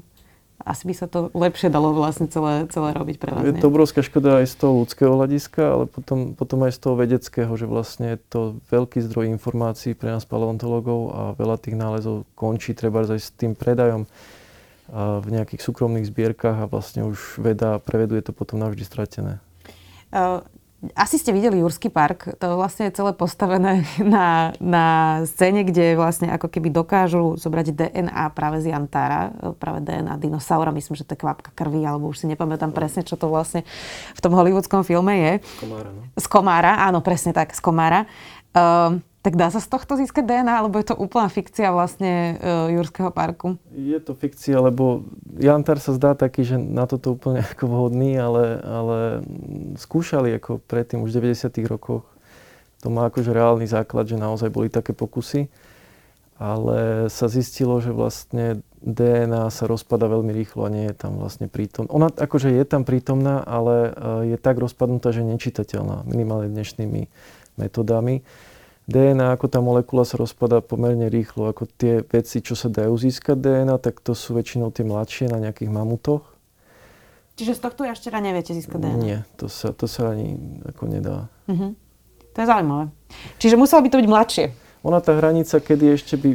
asi 0.65 0.87
by 0.87 0.95
sa 0.97 1.05
to 1.05 1.29
lepšie 1.35 1.69
dalo 1.69 1.93
vlastne 1.93 2.25
celé, 2.25 2.65
celé 2.73 2.95
robiť 2.95 3.21
pre 3.21 3.29
vás. 3.35 3.43
Je 3.45 3.59
to 3.59 3.69
obrovská 3.69 4.01
škoda 4.01 4.41
aj 4.41 4.49
z 4.49 4.55
toho 4.55 4.73
ľudského 4.81 5.11
hľadiska, 5.13 5.61
ale 5.61 5.85
potom, 5.85 6.33
potom 6.33 6.63
aj 6.65 6.73
z 6.73 6.79
toho 6.79 6.95
vedeckého, 6.97 7.51
že 7.53 7.69
vlastne 7.69 8.15
je 8.15 8.19
to 8.31 8.39
veľký 8.73 9.03
zdroj 9.03 9.29
informácií 9.35 9.93
pre 9.93 10.15
nás 10.15 10.25
paleontologov 10.25 11.01
a 11.11 11.21
veľa 11.37 11.61
tých 11.61 11.75
nálezov 11.77 12.25
končí 12.33 12.73
treba 12.73 13.05
aj 13.05 13.19
s 13.19 13.29
tým 13.35 13.53
predajom 13.53 14.09
v 14.95 15.27
nejakých 15.29 15.61
súkromných 15.61 16.09
zbierkach 16.09 16.57
a 16.57 16.69
vlastne 16.71 17.05
už 17.05 17.41
veda 17.41 17.77
preveduje 17.77 18.25
to 18.25 18.33
potom 18.33 18.57
navždy 18.57 18.87
stratené. 18.87 19.43
Asi 20.93 21.17
ste 21.17 21.33
videli 21.33 21.63
Jurský 21.63 21.89
park, 21.89 22.37
to 22.37 22.59
vlastne 22.59 22.85
je 22.85 22.97
celé 22.99 23.15
postavené 23.17 23.81
na, 24.03 24.53
na 24.61 24.85
scéne, 25.25 25.65
kde 25.65 25.97
vlastne 25.97 26.29
ako 26.29 26.51
keby 26.51 26.69
dokážu 26.69 27.39
zobrať 27.41 27.73
DNA 27.73 28.25
práve 28.37 28.61
z 28.61 28.69
Jantára, 28.69 29.33
práve 29.57 29.81
DNA 29.81 30.21
dinosaura, 30.21 30.69
myslím, 30.75 30.93
že 30.93 31.07
to 31.07 31.17
je 31.17 31.23
kvapka 31.25 31.49
krvi, 31.55 31.81
alebo 31.81 32.11
už 32.11 32.21
si 32.21 32.29
nepamätám 32.29 32.69
presne, 32.75 33.01
čo 33.01 33.17
to 33.17 33.31
vlastne 33.31 33.65
v 34.13 34.19
tom 34.21 34.37
hollywoodskom 34.37 34.85
filme 34.85 35.15
je. 35.17 35.33
Z 35.41 35.65
komára, 35.65 35.89
no? 35.89 36.01
Z 36.13 36.25
komára, 36.29 36.71
áno, 36.85 36.99
presne 37.01 37.31
tak, 37.33 37.55
z 37.55 37.61
komára. 37.63 38.05
Uh, 38.55 39.01
Tak 39.25 39.41
dá 39.41 39.49
sa 39.49 39.57
z 39.57 39.73
tohto 39.73 39.97
získať 39.97 40.21
DNA, 40.21 40.53
alebo 40.53 40.77
je 40.77 40.93
to 40.93 41.01
úplná 41.01 41.25
fikcia 41.33 41.73
vlastne 41.73 42.37
uh, 42.37 42.69
Jurského 42.69 43.09
parku? 43.09 43.57
Je 43.73 43.97
to 43.97 44.13
fikcia, 44.13 44.53
lebo 44.61 45.01
Jantar 45.41 45.81
sa 45.81 45.97
zdá 45.97 46.13
taký, 46.13 46.45
že 46.45 46.61
na 46.61 46.85
toto 46.85 47.17
úplne 47.17 47.41
ako 47.57 47.65
vhodný, 47.65 48.21
ale, 48.21 48.61
ale 48.61 48.97
skúšali 49.81 50.37
ako 50.37 50.61
predtým 50.69 51.01
už 51.01 51.09
v 51.09 51.33
90 51.33 51.57
rokoch. 51.65 52.05
To 52.85 52.93
má 52.93 53.09
akože 53.09 53.33
reálny 53.33 53.65
základ, 53.65 54.05
že 54.05 54.21
naozaj 54.21 54.53
boli 54.53 54.69
také 54.69 54.93
pokusy. 54.93 55.49
Ale 56.37 57.09
sa 57.09 57.25
zistilo, 57.25 57.81
že 57.81 57.89
vlastne 57.89 58.61
DNA 58.85 59.49
sa 59.49 59.65
rozpada 59.65 60.05
veľmi 60.05 60.37
rýchlo 60.37 60.67
a 60.67 60.69
nie 60.69 60.85
je 60.93 61.01
tam 61.01 61.17
vlastne 61.17 61.49
prítomná. 61.49 61.89
Ona 61.89 62.13
akože 62.13 62.53
je 62.53 62.65
tam 62.69 62.85
prítomná, 62.85 63.41
ale 63.41 63.89
eh, 63.89 64.35
je 64.35 64.37
tak 64.37 64.61
rozpadnutá, 64.61 65.09
že 65.09 65.25
nečitateľná 65.25 66.05
minimálne 66.05 66.53
dnešnými 66.53 67.09
metodami. 67.57 68.21
DNA 68.85 69.33
ako 69.33 69.49
tá 69.49 69.57
molekula 69.65 70.05
sa 70.05 70.21
rozpadá 70.21 70.61
pomerne 70.61 71.09
rýchlo. 71.09 71.49
Ako 71.49 71.65
tie 71.65 72.05
veci, 72.05 72.45
čo 72.45 72.53
sa 72.53 72.69
dajú 72.69 72.93
získať 72.93 73.37
DNA, 73.41 73.81
tak 73.81 73.97
to 74.05 74.13
sú 74.13 74.37
väčšinou 74.37 74.69
tie 74.69 74.85
mladšie 74.85 75.25
na 75.33 75.41
nejakých 75.41 75.73
mamutoch. 75.73 76.21
Čiže 77.35 77.57
z 77.57 77.61
tohto 77.65 77.81
jaštera 77.83 78.21
neviete 78.21 78.53
získať 78.53 78.79
DNA? 78.79 79.01
Nie, 79.01 79.19
to 79.41 79.49
sa, 79.49 79.73
to 79.73 79.89
sa 79.89 80.13
ani 80.13 80.37
ako 80.69 80.83
nedá. 80.85 81.25
Uh-huh. 81.49 81.73
To 82.31 82.37
je 82.37 82.47
zaujímavé. 82.47 82.85
Čiže 83.41 83.57
muselo 83.57 83.81
by 83.81 83.89
to 83.89 83.99
byť 83.99 84.07
mladšie? 84.07 84.45
Ona 84.85 85.01
tá 85.01 85.17
hranica, 85.17 85.57
kedy 85.57 85.85
ešte 85.97 86.15
by 86.15 86.29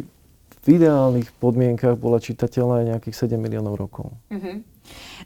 v 0.60 0.66
ideálnych 0.76 1.32
podmienkach 1.40 1.96
bola 1.96 2.20
čitateľná 2.20 2.84
aj 2.84 2.86
nejakých 2.98 3.16
7 3.30 3.40
miliónov 3.40 3.78
rokov. 3.78 4.12
Uh-huh. 4.28 4.60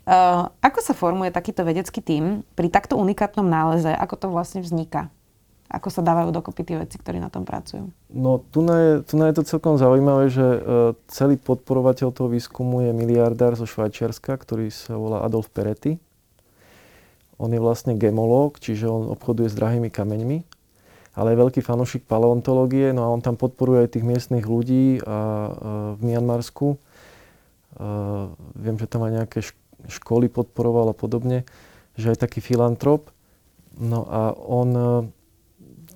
Uh, 0.04 0.52
ako 0.60 0.78
sa 0.84 0.92
formuje 0.92 1.32
takýto 1.32 1.64
vedecký 1.64 2.04
tím 2.04 2.44
pri 2.52 2.68
takto 2.68 3.00
unikátnom 3.00 3.48
náleze? 3.48 3.90
Ako 3.96 4.14
to 4.20 4.26
vlastne 4.28 4.60
vzniká? 4.60 5.08
Ako 5.68 5.88
sa 5.88 6.04
dávajú 6.04 6.30
dokopy 6.30 6.62
tí 6.62 6.74
veci, 6.76 6.96
ktorí 7.00 7.18
na 7.18 7.32
tom 7.32 7.48
pracujú? 7.48 7.88
No, 8.12 8.44
tu 8.52 8.62
je, 8.68 9.00
tu 9.02 9.16
je 9.16 9.34
to 9.34 9.42
celkom 9.42 9.80
zaujímavé, 9.80 10.28
že 10.28 10.44
uh, 10.44 10.60
celý 11.08 11.40
podporovateľ 11.40 12.12
toho 12.12 12.28
výskumu 12.28 12.84
je 12.84 12.92
miliardár 12.92 13.56
zo 13.56 13.64
Švajčiarska, 13.64 14.36
ktorý 14.36 14.68
sa 14.68 15.00
volá 15.00 15.24
Adolf 15.24 15.48
Peretti. 15.50 15.96
On 17.40 17.50
je 17.50 17.58
vlastne 17.58 17.98
gemológ, 17.98 18.62
čiže 18.62 18.86
on 18.86 19.10
obchoduje 19.10 19.50
s 19.50 19.58
drahými 19.58 19.90
kameňmi, 19.90 20.38
ale 21.18 21.34
je 21.34 21.42
veľký 21.42 21.60
fanúšik 21.64 22.06
paleontológie, 22.06 22.94
no 22.94 23.08
a 23.08 23.12
on 23.12 23.24
tam 23.24 23.34
podporuje 23.34 23.88
aj 23.88 23.98
tých 23.98 24.06
miestnych 24.06 24.46
ľudí 24.46 25.02
a, 25.02 25.08
uh, 25.08 25.18
v 25.98 26.00
Mianmarsku. 26.12 26.78
Uh, 27.74 28.30
viem, 28.54 28.78
že 28.78 28.86
tam 28.86 29.02
aj 29.02 29.12
nejaké 29.18 29.38
školy 29.90 30.30
podporoval 30.30 30.92
a 30.92 30.96
podobne, 30.96 31.42
že 31.98 32.14
aj 32.14 32.22
taký 32.22 32.38
filantrop. 32.38 33.10
No 33.74 34.06
a 34.06 34.30
on 34.30 34.70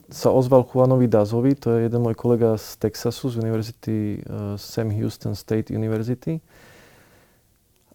sa 0.08 0.32
ozval 0.32 0.64
Juanovi 0.64 1.04
Dazovi, 1.04 1.52
to 1.52 1.76
je 1.76 1.84
jeden 1.84 2.00
môj 2.00 2.16
kolega 2.16 2.56
z 2.56 2.80
Texasu, 2.80 3.28
z 3.28 3.44
univerzity 3.44 4.24
uh, 4.24 4.56
Sam 4.56 4.88
Houston 4.96 5.36
State 5.36 5.68
University. 5.68 6.40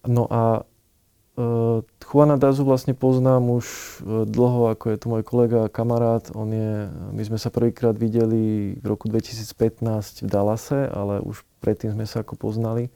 No 0.05 0.29
a 0.29 0.62
uh, 0.62 1.82
Juana 2.05 2.38
Dazu 2.38 2.62
vlastne 2.62 2.93
poznám 2.93 3.58
už 3.58 3.65
uh, 3.65 4.29
dlho, 4.29 4.70
ako 4.77 4.93
je 4.93 4.98
to 5.01 5.08
môj 5.10 5.24
kolega 5.25 5.65
a 5.65 5.74
kamarát. 5.74 6.29
On 6.38 6.46
je, 6.53 6.86
my 7.17 7.24
sme 7.25 7.41
sa 7.41 7.50
prvýkrát 7.50 7.98
videli 7.98 8.77
v 8.77 8.86
roku 8.86 9.10
2015 9.10 10.22
v 10.22 10.29
Dallase, 10.29 10.86
ale 10.93 11.17
už 11.25 11.41
predtým 11.65 11.98
sme 11.98 12.05
sa 12.05 12.22
ako 12.22 12.38
poznali. 12.38 12.93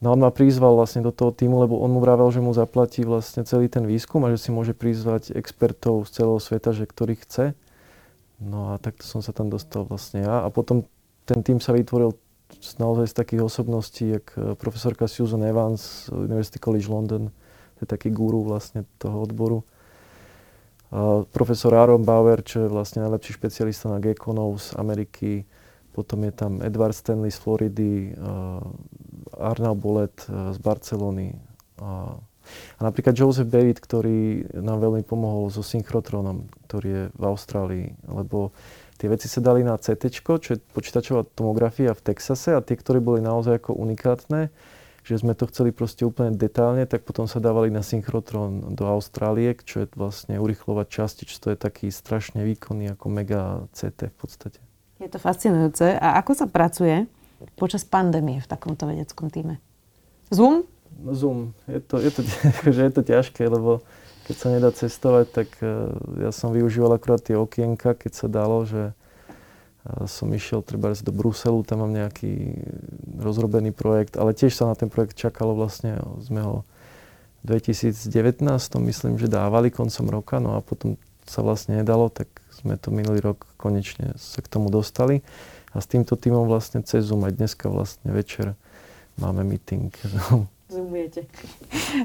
No 0.00 0.12
on 0.12 0.20
ma 0.20 0.32
prizval 0.32 0.76
vlastne 0.76 1.04
do 1.04 1.12
toho 1.12 1.32
týmu, 1.32 1.64
lebo 1.64 1.80
on 1.80 1.92
mu 1.92 2.00
vravel, 2.00 2.28
že 2.32 2.40
mu 2.40 2.56
zaplatí 2.56 3.04
vlastne 3.04 3.44
celý 3.44 3.72
ten 3.72 3.84
výskum 3.84 4.24
a 4.24 4.32
že 4.32 4.48
si 4.48 4.50
môže 4.52 4.72
prizvať 4.72 5.32
expertov 5.36 6.08
z 6.08 6.20
celého 6.20 6.40
sveta, 6.40 6.72
že 6.72 6.88
ktorý 6.88 7.20
chce. 7.20 7.56
No 8.44 8.76
a 8.76 8.78
takto 8.78 9.08
som 9.08 9.24
sa 9.24 9.32
tam 9.32 9.48
dostal 9.48 9.88
vlastne 9.88 10.20
ja. 10.20 10.44
A 10.44 10.48
potom 10.52 10.84
ten 11.24 11.40
tým 11.40 11.58
sa 11.58 11.72
vytvoril 11.72 12.12
naozaj 12.76 13.10
z 13.10 13.14
takých 13.16 13.42
osobností, 13.48 14.04
jak 14.20 14.26
e, 14.36 14.52
profesorka 14.54 15.08
Susan 15.08 15.42
Evans 15.42 16.06
z 16.06 16.12
University 16.12 16.60
College 16.60 16.88
London, 16.88 17.32
to 17.74 17.80
je 17.82 17.88
taký 17.88 18.12
guru 18.12 18.44
vlastne 18.44 18.84
toho 19.00 19.24
odboru. 19.24 19.64
A 20.94 21.26
profesor 21.26 21.74
Aaron 21.74 22.06
Bauer, 22.06 22.44
čo 22.44 22.68
je 22.68 22.68
vlastne 22.70 23.02
najlepší 23.02 23.34
špecialista 23.34 23.90
na 23.90 23.98
gekonov 23.98 24.62
z 24.62 24.78
Ameriky. 24.78 25.42
Potom 25.90 26.22
je 26.22 26.30
tam 26.30 26.62
Edward 26.62 26.94
Stanley 26.94 27.34
z 27.34 27.38
Floridy, 27.42 28.14
Arnaud 29.34 29.78
Bolet 29.80 30.14
e, 30.30 30.54
z 30.54 30.58
Barcelony. 30.62 31.34
A 31.82 32.14
a 32.78 32.80
napríklad 32.84 33.16
Joseph 33.16 33.50
David, 33.50 33.80
ktorý 33.80 34.48
nám 34.60 34.80
veľmi 34.80 35.02
pomohol 35.04 35.48
so 35.48 35.64
synchrotronom, 35.64 36.48
ktorý 36.68 36.88
je 36.88 37.02
v 37.12 37.24
Austrálii, 37.24 37.86
lebo 38.06 38.54
tie 39.00 39.08
veci 39.10 39.26
sa 39.26 39.42
dali 39.42 39.66
na 39.66 39.76
CT, 39.76 40.02
čo 40.12 40.50
je 40.54 40.58
počítačová 40.72 41.26
tomografia 41.34 41.92
v 41.92 42.04
Texase 42.04 42.54
a 42.54 42.64
tie, 42.64 42.78
ktoré 42.78 43.02
boli 43.02 43.20
naozaj 43.20 43.60
ako 43.60 43.76
unikátne, 43.76 44.48
že 45.04 45.20
sme 45.20 45.36
to 45.36 45.44
chceli 45.52 45.68
proste 45.68 46.08
úplne 46.08 46.32
detálne, 46.32 46.88
tak 46.88 47.04
potom 47.04 47.28
sa 47.28 47.36
dávali 47.36 47.68
na 47.68 47.84
synchrotron 47.84 48.72
do 48.72 48.88
Austrálie, 48.88 49.52
čo 49.60 49.84
je 49.84 49.86
vlastne 49.92 50.40
urychlovať 50.40 50.86
častič, 50.88 51.28
to 51.36 51.52
je 51.52 51.58
taký 51.60 51.92
strašne 51.92 52.40
výkonný 52.40 52.96
ako 52.96 53.06
mega 53.12 53.68
CT 53.76 54.08
v 54.08 54.16
podstate. 54.16 54.60
Je 54.96 55.12
to 55.12 55.20
fascinujúce. 55.20 56.00
A 56.00 56.16
ako 56.24 56.32
sa 56.32 56.46
pracuje 56.48 57.04
počas 57.60 57.84
pandémie 57.84 58.40
v 58.40 58.48
takomto 58.48 58.88
vedeckom 58.88 59.28
týme? 59.28 59.60
Zoom? 60.32 60.64
Zoom. 61.12 61.52
Je 61.66 61.80
to, 61.80 61.98
je 61.98 62.10
to, 62.10 62.20
že 62.74 62.80
je 62.86 62.92
to 62.92 63.02
ťažké, 63.02 63.42
lebo 63.48 63.82
keď 64.24 64.36
sa 64.40 64.48
nedá 64.48 64.70
cestovať, 64.72 65.26
tak 65.32 65.48
uh, 65.60 65.92
ja 66.20 66.32
som 66.32 66.54
využíval 66.54 66.96
akurát 66.96 67.20
tie 67.20 67.36
okienka, 67.36 67.92
keď 67.92 68.12
sa 68.14 68.26
dalo, 68.30 68.64
že 68.64 68.96
uh, 68.96 70.08
som 70.08 70.32
išiel 70.32 70.64
treba 70.64 70.96
do 70.96 71.12
Bruselu, 71.12 71.60
tam 71.66 71.84
mám 71.84 71.92
nejaký 71.92 72.56
rozrobený 73.20 73.76
projekt, 73.76 74.16
ale 74.16 74.32
tiež 74.32 74.56
sa 74.56 74.70
na 74.70 74.74
ten 74.78 74.88
projekt 74.88 75.20
čakalo 75.20 75.52
vlastne, 75.52 76.00
sme 76.24 76.40
ho 76.40 76.56
v 77.44 77.60
2019 77.60 78.40
myslím, 78.88 79.20
že 79.20 79.28
dávali 79.28 79.68
koncom 79.68 80.08
roka, 80.08 80.40
no 80.40 80.56
a 80.56 80.64
potom 80.64 80.96
sa 81.28 81.44
vlastne 81.44 81.84
nedalo, 81.84 82.08
tak 82.08 82.28
sme 82.56 82.80
to 82.80 82.88
minulý 82.88 83.20
rok 83.20 83.44
konečne 83.60 84.16
sa 84.16 84.40
k 84.40 84.48
tomu 84.48 84.72
dostali. 84.72 85.20
A 85.74 85.82
s 85.82 85.90
týmto 85.90 86.14
týmom 86.14 86.46
vlastne 86.46 86.80
cez 86.86 87.10
Zoom 87.10 87.26
aj 87.26 87.36
dneska 87.36 87.66
vlastne 87.68 88.14
večer 88.14 88.56
máme 89.20 89.44
meeting. 89.44 89.92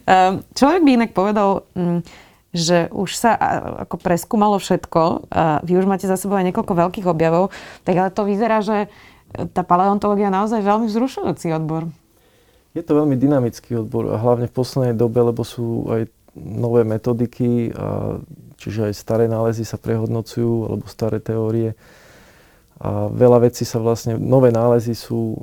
Ehm, 0.05 0.45
človek 0.53 0.81
by 0.85 0.91
inak 0.93 1.11
povedal, 1.17 1.65
mm, 1.73 2.05
že 2.49 2.89
už 2.89 3.13
sa 3.13 3.37
ako 3.85 4.01
preskúmalo 4.01 4.57
všetko. 4.57 5.29
Vy 5.61 5.73
už 5.77 5.85
máte 5.85 6.09
za 6.09 6.17
sebou 6.17 6.33
aj 6.33 6.49
niekoľko 6.49 6.73
veľkých 6.73 7.05
objavov, 7.05 7.53
tak 7.85 7.93
ale 7.93 8.09
to 8.09 8.25
vyzerá, 8.25 8.65
že 8.65 8.89
tá 9.53 9.61
paleontológia 9.61 10.33
je 10.33 10.37
naozaj 10.37 10.61
veľmi 10.65 10.89
vzrušujúci 10.89 11.53
odbor. 11.53 11.85
Je 12.73 12.81
to 12.81 12.97
veľmi 12.97 13.17
dynamický 13.17 13.81
odbor 13.81 14.09
a 14.13 14.17
hlavne 14.17 14.49
v 14.49 14.55
poslednej 14.57 14.97
dobe, 14.97 15.21
lebo 15.21 15.45
sú 15.45 15.89
aj 15.93 16.09
nové 16.37 16.81
metodiky, 16.85 17.73
a 17.73 18.17
čiže 18.57 18.89
aj 18.89 18.93
staré 18.97 19.25
nálezy 19.29 19.65
sa 19.65 19.77
prehodnocujú, 19.77 20.69
alebo 20.69 20.85
staré 20.89 21.21
teórie. 21.21 21.77
A 22.81 23.11
veľa 23.13 23.49
vecí 23.49 23.61
sa 23.61 23.77
vlastne, 23.77 24.17
nové 24.17 24.49
nálezy 24.49 24.97
sú 24.97 25.37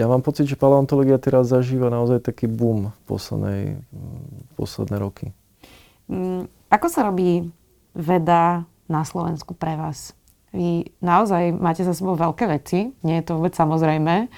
ja 0.00 0.08
mám 0.08 0.24
pocit, 0.24 0.48
že 0.48 0.56
paleontológia 0.56 1.20
teraz 1.20 1.52
zažíva 1.52 1.92
naozaj 1.92 2.24
taký 2.24 2.48
boom 2.48 2.96
poslednej, 3.04 3.84
posledné 4.56 4.96
roky. 4.96 5.36
Mm, 6.08 6.48
ako 6.72 6.86
sa 6.88 7.04
robí 7.04 7.52
veda 7.92 8.64
na 8.88 9.04
Slovensku 9.04 9.52
pre 9.52 9.76
vás? 9.76 10.16
Vy 10.56 10.88
naozaj 11.04 11.52
máte 11.52 11.84
za 11.84 11.92
sebou 11.92 12.16
veľké 12.16 12.48
veci, 12.48 12.96
nie 13.04 13.20
je 13.20 13.24
to 13.28 13.36
vôbec 13.36 13.52
samozrejme. 13.52 14.32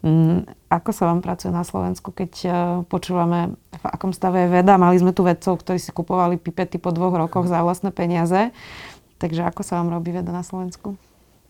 Mm, 0.00 0.48
ako 0.70 0.90
sa 0.94 1.10
vám 1.10 1.20
pracuje 1.20 1.52
na 1.52 1.66
Slovensku, 1.66 2.14
keď 2.14 2.32
uh, 2.46 2.54
počúvame, 2.88 3.58
v 3.74 3.84
akom 3.84 4.14
stave 4.14 4.46
je 4.46 4.62
veda? 4.62 4.80
Mali 4.80 4.96
sme 4.96 5.12
tu 5.12 5.26
vedcov, 5.26 5.60
ktorí 5.60 5.76
si 5.76 5.90
kupovali 5.92 6.38
pipety 6.40 6.78
po 6.80 6.94
dvoch 6.94 7.12
rokoch 7.12 7.50
za 7.50 7.60
vlastné 7.60 7.92
peniaze. 7.92 8.54
Takže 9.20 9.44
ako 9.44 9.60
sa 9.60 9.82
vám 9.82 9.92
robí 9.92 10.14
veda 10.14 10.32
na 10.32 10.40
Slovensku? 10.40 10.96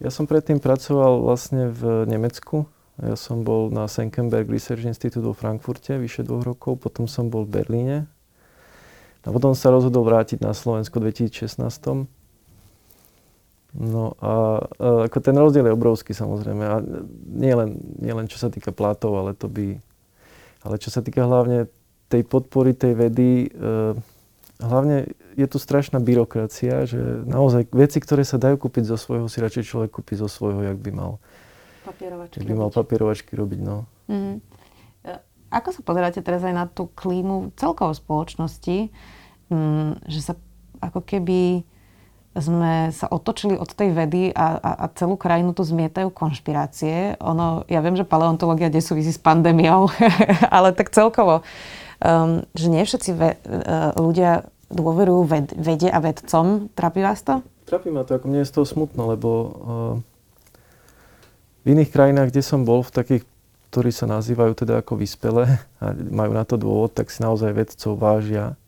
Ja 0.02 0.10
som 0.10 0.26
predtým 0.26 0.58
pracoval 0.58 1.22
vlastne 1.22 1.70
v 1.70 2.08
Nemecku 2.08 2.66
ja 3.00 3.16
som 3.16 3.40
bol 3.40 3.72
na 3.72 3.88
Senckenberg 3.88 4.44
Research 4.52 4.84
Institute 4.84 5.24
vo 5.24 5.32
Frankfurte 5.32 5.96
vyše 5.96 6.20
dvoch 6.20 6.44
rokov, 6.44 6.84
potom 6.84 7.08
som 7.08 7.32
bol 7.32 7.48
v 7.48 7.64
Berlíne. 7.64 7.98
A 9.24 9.28
potom 9.32 9.52
sa 9.56 9.72
rozhodol 9.72 10.04
vrátiť 10.04 10.40
na 10.40 10.52
Slovensko 10.52 11.00
v 11.00 11.12
2016. 11.12 12.08
No 13.70 14.04
a, 14.18 14.64
ako 15.08 15.18
ten 15.22 15.36
rozdiel 15.36 15.68
je 15.68 15.76
obrovský 15.76 16.12
samozrejme. 16.12 16.64
A 16.64 16.76
nie 17.28 17.52
len, 17.52 17.80
nie 18.00 18.12
len 18.12 18.28
čo 18.28 18.36
sa 18.36 18.52
týka 18.52 18.72
platov, 18.72 19.16
ale 19.16 19.32
to 19.32 19.48
by... 19.48 19.80
Ale 20.60 20.76
čo 20.76 20.92
sa 20.92 21.00
týka 21.00 21.24
hlavne 21.24 21.72
tej 22.12 22.26
podpory 22.26 22.76
tej 22.76 22.92
vedy, 22.98 23.48
e, 23.48 23.96
hlavne 24.60 25.08
je 25.38 25.46
tu 25.48 25.56
strašná 25.56 26.02
byrokracia, 26.02 26.84
že 26.84 27.00
naozaj 27.24 27.70
veci, 27.72 27.96
ktoré 28.02 28.26
sa 28.26 28.36
dajú 28.36 28.60
kúpiť 28.60 28.92
zo 28.92 29.00
svojho, 29.00 29.30
si 29.30 29.40
radšej 29.40 29.64
človek 29.64 29.90
kúpi 29.94 30.20
zo 30.20 30.28
svojho, 30.28 30.60
jak 30.68 30.78
by 30.82 30.90
mal 30.92 31.22
papierovačky 31.90 32.46
by 32.46 32.54
mal 32.54 32.70
papierovačky 32.70 33.32
robiť, 33.34 33.60
no. 33.60 33.84
Mm-hmm. 34.06 34.60
Ako 35.50 35.74
sa 35.74 35.82
pozeráte 35.82 36.22
teraz 36.22 36.46
aj 36.46 36.54
na 36.54 36.64
tú 36.70 36.86
klímu 36.94 37.50
celkovo 37.58 37.90
spoločnosti, 37.90 38.94
mm, 39.50 40.06
že 40.06 40.20
sa 40.22 40.38
ako 40.78 41.02
keby 41.02 41.66
sme 42.30 42.94
sa 42.94 43.10
otočili 43.10 43.58
od 43.58 43.66
tej 43.74 43.90
vedy 43.90 44.30
a, 44.30 44.54
a, 44.54 44.70
a 44.78 44.94
celú 44.94 45.18
krajinu 45.18 45.50
tu 45.50 45.66
zmietajú 45.66 46.14
konšpirácie. 46.14 47.18
Ono, 47.18 47.66
ja 47.66 47.82
viem, 47.82 47.98
že 47.98 48.06
paleontológia 48.06 48.70
nesúvisí 48.70 49.10
s 49.10 49.18
pandémiou, 49.18 49.90
ale 50.54 50.70
tak 50.70 50.94
celkovo, 50.94 51.42
um, 51.98 52.46
že 52.54 52.66
nie 52.70 52.86
všetci 52.86 53.10
ve, 53.18 53.34
uh, 53.34 53.90
ľudia 53.98 54.46
dôverujú 54.70 55.22
ved, 55.26 55.46
vede 55.58 55.90
a 55.90 55.98
vedcom. 55.98 56.70
Trápi 56.78 57.02
vás 57.02 57.26
to? 57.26 57.42
Trápi 57.66 57.90
ma 57.90 58.06
to, 58.06 58.14
ako 58.14 58.30
mne 58.30 58.46
je 58.46 58.50
z 58.50 58.54
toho 58.54 58.66
smutno, 58.66 59.10
lebo 59.10 59.28
uh, 59.28 59.50
v 61.62 61.66
iných 61.76 61.92
krajinách, 61.92 62.32
kde 62.32 62.42
som 62.44 62.64
bol, 62.64 62.80
v 62.80 62.94
takých, 62.94 63.22
ktorí 63.70 63.90
sa 63.94 64.08
nazývajú 64.08 64.52
teda 64.56 64.80
ako 64.80 64.98
vyspelé 64.98 65.60
a 65.82 65.92
majú 65.92 66.32
na 66.34 66.44
to 66.48 66.56
dôvod, 66.58 66.96
tak 66.96 67.12
si 67.12 67.20
naozaj 67.22 67.52
vedcov 67.52 67.94
vážia 68.00 68.58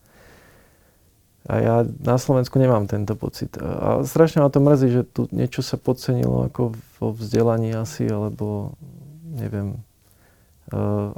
a 1.42 1.58
ja 1.58 1.76
na 1.82 2.16
Slovensku 2.22 2.54
nemám 2.54 2.86
tento 2.86 3.18
pocit. 3.18 3.58
A 3.58 4.06
strašne 4.06 4.46
ma 4.46 4.50
to 4.50 4.62
mrzí, 4.62 4.88
že 4.94 5.02
tu 5.02 5.26
niečo 5.34 5.58
sa 5.58 5.74
podcenilo 5.74 6.46
ako 6.46 6.78
vo 7.02 7.08
vzdelaní 7.10 7.74
asi, 7.74 8.06
alebo 8.06 8.78
neviem. 9.26 9.82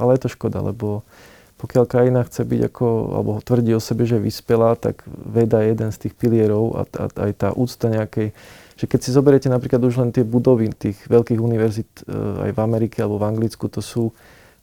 Ale 0.00 0.16
je 0.16 0.24
to 0.24 0.32
škoda, 0.32 0.64
lebo 0.64 1.04
pokiaľ 1.60 1.84
krajina 1.84 2.24
chce 2.24 2.40
byť 2.40 2.60
ako, 2.72 2.86
alebo 3.20 3.30
tvrdí 3.44 3.76
o 3.76 3.84
sebe, 3.84 4.08
že 4.08 4.16
vyspelá, 4.16 4.80
tak 4.80 5.04
veda 5.06 5.60
je 5.60 5.76
jeden 5.76 5.90
z 5.92 6.00
tých 6.08 6.14
pilierov 6.16 6.72
a, 6.72 6.82
a 6.88 7.04
aj 7.28 7.32
tá 7.36 7.48
úcta 7.52 7.92
nejakej, 7.92 8.32
že 8.74 8.90
keď 8.90 9.00
si 9.00 9.10
zoberiete 9.14 9.48
napríklad 9.50 9.82
už 9.82 10.02
len 10.02 10.10
tie 10.10 10.26
budovy 10.26 10.70
tých 10.74 10.98
veľkých 11.06 11.38
univerzít 11.38 12.02
e, 12.04 12.48
aj 12.48 12.50
v 12.54 12.58
Amerike 12.58 13.02
alebo 13.02 13.22
v 13.22 13.28
Anglicku, 13.30 13.70
to 13.70 13.78
sú, 13.78 14.10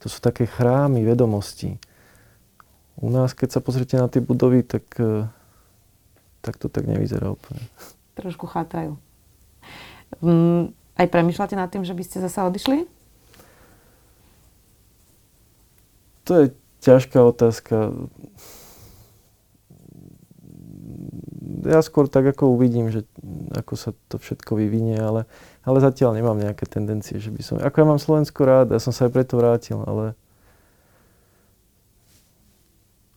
to 0.00 0.06
sú 0.12 0.18
také 0.20 0.44
chrámy 0.44 1.04
vedomostí. 1.04 1.80
U 3.00 3.08
nás, 3.08 3.32
keď 3.32 3.56
sa 3.56 3.60
pozriete 3.64 3.96
na 3.96 4.06
tie 4.06 4.20
budovy, 4.20 4.62
tak 4.62 4.84
e, 5.00 5.26
tak 6.42 6.58
to 6.58 6.66
tak 6.66 6.90
nevyzerá 6.90 7.30
úplne. 7.30 7.62
Trošku 8.18 8.50
chátrajú. 8.50 8.98
Um, 10.20 10.74
aj 10.98 11.06
premyšľate 11.08 11.54
nad 11.54 11.70
tým, 11.70 11.86
že 11.86 11.94
by 11.94 12.02
ste 12.02 12.18
zase 12.18 12.42
odišli? 12.42 12.84
To 16.26 16.32
je 16.42 16.46
ťažká 16.82 17.22
otázka. 17.22 17.94
Ja 21.62 21.78
skôr 21.80 22.10
tak 22.10 22.26
ako 22.26 22.58
uvidím, 22.58 22.90
že 22.90 23.06
ako 23.54 23.72
sa 23.78 23.90
to 24.10 24.18
všetko 24.18 24.58
vyvinie, 24.58 24.98
ale, 24.98 25.30
ale 25.62 25.78
zatiaľ 25.78 26.18
nemám 26.18 26.38
nejaké 26.38 26.66
tendencie, 26.66 27.22
že 27.22 27.30
by 27.30 27.42
som... 27.42 27.54
Ako 27.62 27.76
ja 27.82 27.86
mám 27.86 28.02
Slovensko 28.02 28.42
rád, 28.42 28.74
ja 28.74 28.82
som 28.82 28.90
sa 28.90 29.06
aj 29.06 29.12
preto 29.14 29.38
vrátil, 29.38 29.78
ale... 29.86 30.18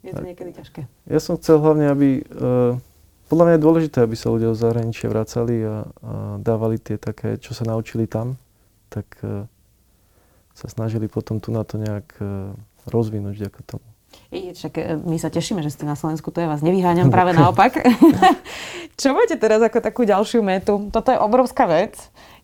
Je 0.06 0.14
to 0.14 0.22
niekedy 0.22 0.54
ťažké. 0.54 0.86
Ja 1.10 1.18
som 1.18 1.42
chcel 1.42 1.58
hlavne, 1.58 1.90
aby... 1.90 2.22
Uh, 2.30 2.78
podľa 3.26 3.44
mňa 3.50 3.56
je 3.58 3.66
dôležité, 3.66 3.98
aby 4.06 4.14
sa 4.14 4.30
ľudia 4.30 4.54
zo 4.54 4.70
zahraničia 4.70 5.10
vracali 5.10 5.66
a, 5.66 5.66
a 5.66 5.78
dávali 6.38 6.78
tie 6.78 7.02
také, 7.02 7.42
čo 7.42 7.58
sa 7.58 7.66
naučili 7.66 8.06
tam, 8.06 8.38
tak 8.94 9.10
uh, 9.26 9.50
sa 10.54 10.70
snažili 10.70 11.10
potom 11.10 11.42
tu 11.42 11.50
na 11.50 11.66
to 11.66 11.82
nejak 11.82 12.06
uh, 12.22 12.54
rozvinúť 12.86 13.34
vďaka 13.42 13.62
tomu. 13.66 13.95
Však 14.56 14.74
e, 14.78 14.84
my 15.00 15.18
sa 15.20 15.32
tešíme, 15.32 15.64
že 15.64 15.72
ste 15.72 15.88
na 15.88 15.96
Slovensku, 15.96 16.32
to 16.32 16.44
ja 16.44 16.52
vás 16.52 16.64
nevyháňam, 16.66 17.12
práve 17.14 17.32
naopak. 17.38 17.80
čo 19.02 19.16
máte 19.16 19.40
teraz 19.40 19.64
ako 19.64 19.80
takú 19.80 20.02
ďalšiu 20.04 20.44
metu? 20.44 20.92
Toto 20.92 21.12
je 21.12 21.20
obrovská 21.20 21.66
vec. 21.66 21.96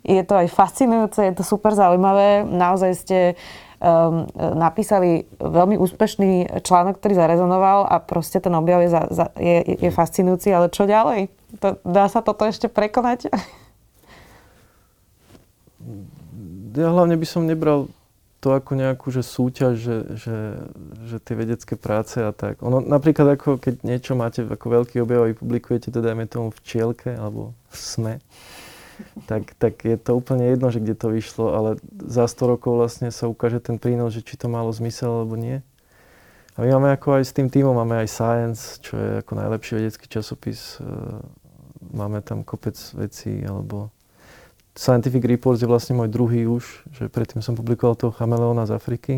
Je 0.02 0.22
to 0.26 0.34
aj 0.34 0.50
fascinujúce, 0.50 1.22
je 1.22 1.36
to 1.38 1.46
super 1.46 1.78
zaujímavé. 1.78 2.42
Naozaj 2.42 2.92
ste 2.98 3.20
um, 3.78 4.26
napísali 4.36 5.30
veľmi 5.38 5.78
úspešný 5.78 6.62
článok, 6.66 6.98
ktorý 6.98 7.14
zarezonoval 7.18 7.86
a 7.86 8.02
proste 8.02 8.42
ten 8.42 8.54
objav 8.58 8.82
je, 8.82 8.90
za, 8.90 9.02
za, 9.14 9.26
je, 9.38 9.78
je 9.78 9.90
fascinujúci, 9.94 10.50
ale 10.50 10.74
čo 10.74 10.90
ďalej? 10.90 11.30
To, 11.62 11.78
dá 11.86 12.10
sa 12.10 12.26
toto 12.26 12.50
ešte 12.50 12.66
prekonať? 12.66 13.30
Ja 16.72 16.88
hlavne 16.90 17.14
by 17.20 17.28
som 17.30 17.46
nebral 17.46 17.92
to 18.42 18.58
ako 18.58 18.74
nejakú 18.74 19.14
že 19.14 19.22
súťaž, 19.22 19.74
že, 19.78 19.98
že, 20.18 20.38
že 21.06 21.18
tie 21.22 21.38
vedecké 21.38 21.78
práce 21.78 22.18
a 22.18 22.34
tak. 22.34 22.58
Ono, 22.66 22.82
napríklad 22.82 23.38
ako 23.38 23.62
keď 23.62 23.86
niečo 23.86 24.18
máte 24.18 24.42
ako 24.42 24.82
veľký 24.82 24.98
objav 24.98 25.30
a 25.30 25.38
publikujete 25.38 25.94
to 25.94 26.02
dajme 26.02 26.26
tomu 26.26 26.50
v 26.50 26.60
Čielke 26.66 27.14
alebo 27.14 27.54
v 27.70 27.76
SME, 27.78 28.16
tak, 29.30 29.54
tak 29.62 29.86
je 29.86 29.94
to 29.94 30.18
úplne 30.18 30.50
jedno, 30.50 30.74
že 30.74 30.82
kde 30.82 30.98
to 30.98 31.14
vyšlo, 31.14 31.54
ale 31.54 31.70
za 32.02 32.26
100 32.26 32.52
rokov 32.58 32.82
vlastne 32.82 33.14
sa 33.14 33.30
ukáže 33.30 33.62
ten 33.62 33.78
prínos, 33.78 34.18
že 34.18 34.26
či 34.26 34.42
to 34.42 34.50
malo 34.50 34.74
zmysel 34.74 35.22
alebo 35.22 35.38
nie. 35.38 35.62
A 36.58 36.66
my 36.66 36.82
máme 36.82 36.90
ako 36.98 37.22
aj 37.22 37.24
s 37.30 37.36
tým 37.38 37.48
týmom, 37.48 37.78
máme 37.78 38.04
aj 38.04 38.10
Science, 38.12 38.82
čo 38.84 38.98
je 38.98 39.10
ako 39.24 39.32
najlepší 39.40 39.72
vedecký 39.80 40.06
časopis. 40.12 40.78
E, 40.78 40.84
máme 41.96 42.20
tam 42.26 42.44
kopec 42.44 42.76
vecí, 42.98 43.40
alebo 43.48 43.94
Scientific 44.72 45.24
Reports 45.28 45.60
je 45.60 45.68
vlastne 45.68 46.00
môj 46.00 46.08
druhý 46.08 46.48
už, 46.48 46.88
že 46.96 47.12
predtým 47.12 47.44
som 47.44 47.60
publikoval 47.60 48.00
toho 48.00 48.16
chameleóna 48.16 48.64
z 48.64 48.76
Afriky, 48.80 49.16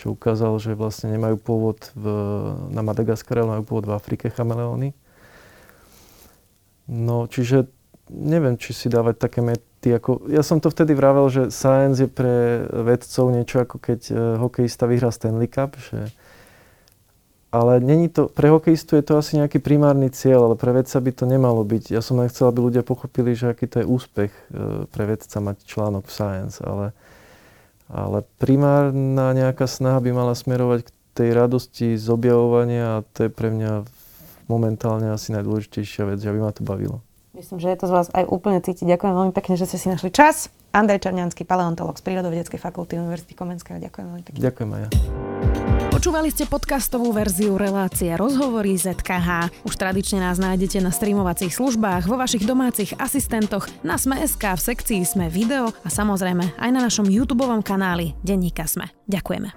čo 0.00 0.16
ukázal, 0.16 0.56
že 0.62 0.78
vlastne 0.78 1.12
nemajú 1.12 1.36
pôvod 1.36 1.92
v, 1.92 2.04
na 2.72 2.80
Madagaskare, 2.80 3.44
ale 3.44 3.60
majú 3.60 3.64
pôvod 3.68 3.90
v 3.90 3.96
Afrike 3.98 4.32
chameleóny. 4.32 4.96
No, 6.88 7.28
čiže 7.28 7.68
neviem, 8.08 8.56
či 8.56 8.72
si 8.72 8.88
dávať 8.88 9.20
také 9.20 9.44
mety. 9.44 9.92
Ako, 9.92 10.24
ja 10.32 10.40
som 10.40 10.56
to 10.56 10.72
vtedy 10.72 10.96
vravel, 10.96 11.28
že 11.28 11.52
science 11.52 12.00
je 12.00 12.08
pre 12.08 12.64
vedcov 12.72 13.24
niečo 13.28 13.56
ako 13.60 13.76
keď 13.76 14.00
uh, 14.08 14.16
hokejista 14.40 14.88
vyhrá 14.88 15.12
Stanley 15.12 15.52
Cup, 15.52 15.76
že 15.76 16.08
ale 17.48 17.80
není 17.80 18.12
to, 18.12 18.28
pre 18.28 18.52
hokejistu 18.52 19.00
je 19.00 19.04
to 19.04 19.16
asi 19.16 19.40
nejaký 19.40 19.58
primárny 19.64 20.12
cieľ, 20.12 20.52
ale 20.52 20.56
pre 20.60 20.72
vedca 20.76 21.00
by 21.00 21.10
to 21.16 21.24
nemalo 21.24 21.64
byť. 21.64 21.96
Ja 21.96 22.04
som 22.04 22.20
len 22.20 22.28
chcel, 22.28 22.52
aby 22.52 22.60
ľudia 22.60 22.84
pochopili, 22.84 23.32
že 23.32 23.52
aký 23.52 23.64
to 23.64 23.80
je 23.80 23.86
úspech 23.88 24.32
uh, 24.32 24.84
pre 24.92 25.08
vedca 25.08 25.36
mať 25.40 25.64
článok 25.64 26.04
v 26.04 26.12
Science, 26.12 26.60
ale, 26.60 26.92
ale 27.88 28.28
primárna 28.36 29.32
nejaká 29.32 29.64
snaha 29.64 30.00
by 30.04 30.10
mala 30.12 30.36
smerovať 30.36 30.84
k 30.84 30.88
tej 31.16 31.30
radosti 31.32 31.88
z 31.96 32.06
objavovania 32.12 33.00
a 33.00 33.04
to 33.16 33.26
je 33.26 33.30
pre 33.32 33.48
mňa 33.48 33.88
momentálne 34.46 35.08
asi 35.08 35.32
najdôležitejšia 35.32 36.04
vec, 36.04 36.20
aby 36.24 36.38
ma 36.40 36.52
to 36.52 36.62
bavilo. 36.64 37.00
Myslím, 37.36 37.62
že 37.62 37.70
je 37.70 37.78
to 37.78 37.86
z 37.86 37.92
vás 37.92 38.08
aj 38.12 38.24
úplne 38.26 38.58
cítiť. 38.58 38.82
Ďakujem 38.82 39.14
veľmi 39.14 39.32
pekne, 39.36 39.54
že 39.54 39.68
ste 39.68 39.78
si 39.78 39.86
našli 39.86 40.10
čas. 40.10 40.50
Andrej 40.74 41.06
Čarňanský, 41.06 41.46
paleontolog 41.46 41.96
z 41.96 42.02
Prírodovedeckej 42.02 42.60
fakulty 42.60 42.98
Univerzity 42.98 43.32
Komenského. 43.38 43.78
Ďakujem 43.78 44.06
veľmi 44.10 44.24
pekne. 44.26 44.40
Ďakujem 44.42 44.70
aj 44.74 44.80
ja. 44.82 44.90
Počúvali 45.98 46.30
ste 46.30 46.46
podcastovú 46.46 47.10
verziu 47.10 47.58
relácie 47.58 48.14
Rozhovory 48.14 48.78
ZKH. 48.78 49.50
Už 49.66 49.74
tradične 49.74 50.22
nás 50.22 50.38
nájdete 50.38 50.78
na 50.78 50.94
streamovacích 50.94 51.50
službách, 51.50 52.06
vo 52.06 52.14
vašich 52.14 52.46
domácich 52.46 52.94
asistentoch, 53.02 53.66
na 53.82 53.98
Sme.sk, 53.98 54.38
v 54.38 54.62
sekcii 54.62 55.02
Sme 55.02 55.26
video 55.26 55.74
a 55.82 55.90
samozrejme 55.90 56.54
aj 56.54 56.70
na 56.70 56.86
našom 56.86 57.10
YouTube 57.10 57.42
kanáli 57.66 58.14
Denníka 58.22 58.70
Sme. 58.70 58.94
Ďakujeme. 59.10 59.50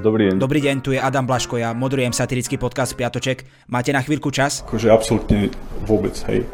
Dobrý 0.00 0.32
deň. 0.32 0.36
Dobrý 0.40 0.60
deň, 0.64 0.76
tu 0.80 0.96
je 0.96 1.00
Adam 1.04 1.28
Blaško, 1.28 1.60
ja 1.60 1.76
moderujem 1.76 2.16
satirický 2.16 2.56
podcast 2.56 2.96
Piatoček. 2.96 3.44
Máte 3.68 3.92
na 3.92 4.00
chvíľku 4.00 4.32
čas? 4.32 4.64
Akože 4.64 4.88
absolútne 4.88 5.52
vôbec, 5.84 6.16
hej. 6.32 6.48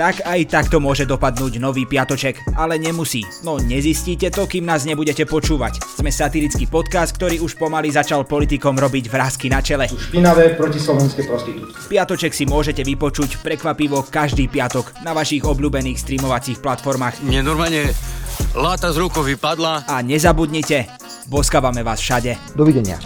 Tak 0.00 0.24
aj 0.24 0.48
takto 0.48 0.80
môže 0.80 1.04
dopadnúť 1.04 1.60
nový 1.60 1.84
piatoček, 1.84 2.56
ale 2.56 2.80
nemusí. 2.80 3.20
No 3.44 3.60
nezistíte 3.60 4.32
to, 4.32 4.48
kým 4.48 4.64
nás 4.64 4.88
nebudete 4.88 5.28
počúvať. 5.28 5.76
Sme 6.00 6.08
satirický 6.08 6.64
podcast, 6.64 7.12
ktorý 7.20 7.44
už 7.44 7.60
pomaly 7.60 7.92
začal 7.92 8.24
politikom 8.24 8.80
robiť 8.80 9.12
vrázky 9.12 9.52
na 9.52 9.60
čele. 9.60 9.92
Špinavé 9.92 10.56
protislovenské 10.56 11.28
prostitútky. 11.28 11.76
Piatoček 11.92 12.32
si 12.32 12.48
môžete 12.48 12.80
vypočuť 12.80 13.44
prekvapivo 13.44 14.00
každý 14.08 14.48
piatok 14.48 15.04
na 15.04 15.12
vašich 15.12 15.44
obľúbených 15.44 16.00
streamovacích 16.00 16.64
platformách. 16.64 17.20
Mne 17.20 17.44
normálne 17.44 17.92
láta 18.56 18.96
z 18.96 19.04
rukou 19.04 19.20
vypadla. 19.20 19.84
A 19.84 20.00
nezabudnite, 20.00 20.88
Boskávame 21.28 21.84
vás 21.84 22.00
všade. 22.00 22.40
Dovidenia. 22.56 22.96